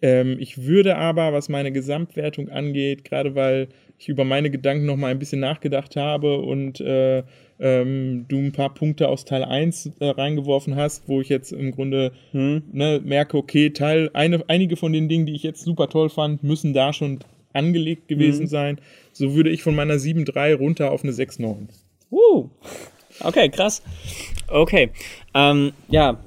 [0.00, 4.96] Ähm, ich würde aber, was meine Gesamtwertung angeht, gerade weil ich über meine Gedanken noch
[4.96, 7.22] mal ein bisschen nachgedacht habe und äh,
[7.58, 11.72] ähm, du ein paar Punkte aus Teil 1 äh, reingeworfen hast, wo ich jetzt im
[11.72, 12.62] Grunde hm.
[12.72, 16.42] ne, merke, okay, Teil, eine, einige von den Dingen, die ich jetzt super toll fand,
[16.42, 17.20] müssen da schon
[17.52, 18.48] angelegt gewesen hm.
[18.48, 18.80] sein.
[19.12, 21.68] So würde ich von meiner 7,3 runter auf eine 6,9.
[22.10, 22.48] Uh.
[23.20, 23.82] Okay, krass.
[24.48, 24.90] Okay.
[25.34, 26.18] Ähm, ja,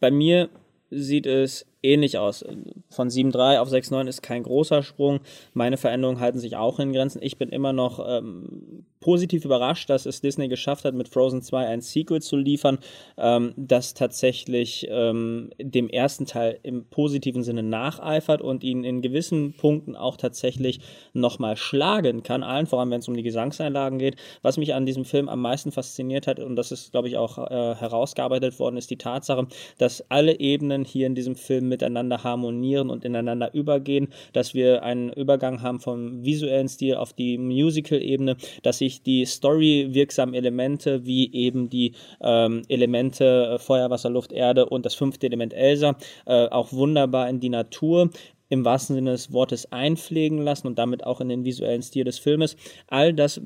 [0.00, 0.48] bei mir
[0.90, 2.44] sieht es ähnlich aus.
[2.90, 5.20] Von 7,3 auf 6,9 ist kein großer Sprung.
[5.54, 7.22] Meine Veränderungen halten sich auch in Grenzen.
[7.22, 11.66] Ich bin immer noch ähm, positiv überrascht, dass es Disney geschafft hat, mit Frozen 2
[11.66, 12.78] ein Sequel zu liefern,
[13.16, 19.54] ähm, das tatsächlich ähm, dem ersten Teil im positiven Sinne nacheifert und ihn in gewissen
[19.56, 20.80] Punkten auch tatsächlich
[21.14, 24.16] nochmal schlagen kann, allen voran, wenn es um die Gesangseinlagen geht.
[24.42, 27.38] Was mich an diesem Film am meisten fasziniert hat, und das ist, glaube ich, auch
[27.38, 29.46] äh, herausgearbeitet worden, ist die Tatsache,
[29.78, 35.10] dass alle Ebenen hier in diesem Film miteinander harmonieren und ineinander übergehen, dass wir einen
[35.10, 41.70] Übergang haben vom visuellen Stil auf die Musical-Ebene, dass sich die storywirksamen Elemente wie eben
[41.70, 45.96] die ähm, Elemente äh, Feuer, Wasser, Luft, Erde und das fünfte Element Elsa
[46.26, 48.10] äh, auch wunderbar in die Natur
[48.50, 52.18] im wahrsten Sinne des Wortes einpflegen lassen und damit auch in den visuellen Stil des
[52.18, 52.56] Filmes.
[52.88, 53.40] All das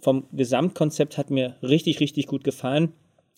[0.00, 2.92] vom Gesamtkonzept hat mir richtig, richtig gut gefallen.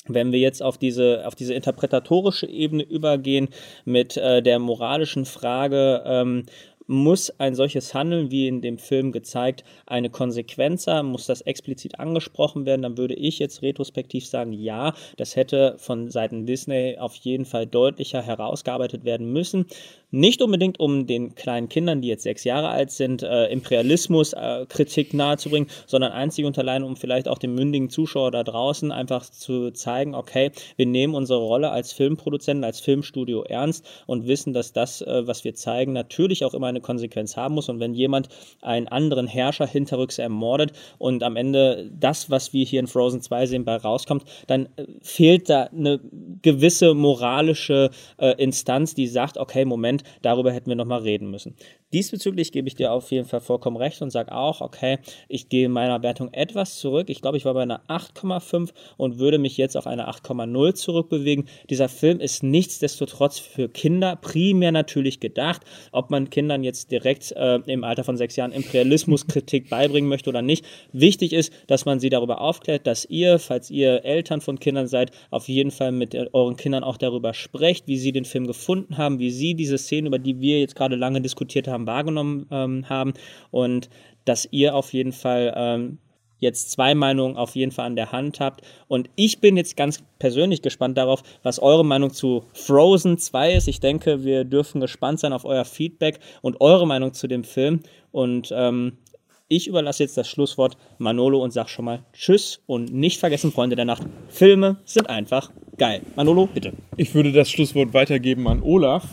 [0.09, 3.49] Wenn wir jetzt auf diese, auf diese interpretatorische Ebene übergehen
[3.85, 6.45] mit äh, der moralischen Frage, ähm,
[6.87, 11.09] muss ein solches Handeln, wie in dem Film gezeigt, eine Konsequenz haben?
[11.09, 12.83] Muss das explizit angesprochen werden?
[12.83, 17.67] Dann würde ich jetzt retrospektiv sagen, ja, das hätte von Seiten Disney auf jeden Fall
[17.67, 19.67] deutlicher herausgearbeitet werden müssen.
[20.15, 24.67] Nicht unbedingt, um den kleinen Kindern, die jetzt sechs Jahre alt sind, äh, Imperialismus, äh,
[25.13, 29.71] nahezubringen, sondern einzig und allein, um vielleicht auch dem mündigen Zuschauer da draußen einfach zu
[29.71, 35.01] zeigen, okay, wir nehmen unsere Rolle als Filmproduzenten, als Filmstudio ernst und wissen, dass das,
[35.01, 37.71] äh, was wir zeigen, natürlich auch immer eine Konsequenz haben muss.
[37.71, 38.29] Und wenn jemand
[38.61, 43.47] einen anderen Herrscher hinterrücks ermordet und am Ende das, was wir hier in Frozen 2
[43.47, 46.01] sehen, bei rauskommt, dann äh, fehlt da eine
[46.43, 47.89] gewisse moralische
[48.19, 51.57] äh, Instanz, die sagt, okay, Moment, darüber hätten wir nochmal reden müssen.
[51.93, 54.99] Diesbezüglich gebe ich dir auf jeden Fall vollkommen recht und sage auch, okay,
[55.29, 57.11] ich gehe in meiner Wertung etwas zurück.
[57.11, 61.45] Ich glaube, ich war bei einer 8,5 und würde mich jetzt auf eine 8,0 zurückbewegen.
[61.69, 65.63] Dieser Film ist nichtsdestotrotz für Kinder primär natürlich gedacht.
[65.93, 70.41] Ob man Kindern jetzt direkt äh, im Alter von sechs Jahren Imperialismuskritik beibringen möchte oder
[70.41, 70.65] nicht.
[70.93, 75.11] Wichtig ist, dass man sie darüber aufklärt, dass ihr, falls ihr Eltern von Kindern seid,
[75.31, 79.19] auf jeden Fall mit euren Kindern auch darüber sprecht, wie sie den Film gefunden haben,
[79.19, 83.13] wie sie diese Szenen, über die wir jetzt gerade lange diskutiert haben, wahrgenommen ähm, haben
[83.51, 83.91] und
[84.25, 85.99] dass ihr auf jeden Fall ähm,
[86.39, 88.63] jetzt zwei Meinungen auf jeden Fall an der Hand habt.
[88.89, 93.69] Und ich bin jetzt ganz persönlich gespannt darauf, was eure Meinung zu Frozen 2 ist.
[93.69, 97.81] Ich denke, wir dürfen gespannt sein auf euer Feedback und eure Meinung zu dem Film.
[98.11, 98.99] Und ähm,
[99.47, 103.77] ich überlasse jetzt das Schlusswort Manolo und sag schon mal Tschüss und nicht vergessen, Freunde
[103.77, 106.01] der Nacht, Filme sind einfach geil.
[106.17, 106.73] Manolo, bitte.
[106.97, 109.05] Ich würde das Schlusswort weitergeben an Olaf.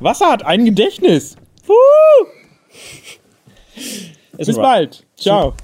[0.00, 1.36] Wasser hat ein Gedächtnis.
[4.36, 5.04] Bis bald.
[5.16, 5.54] Ciao.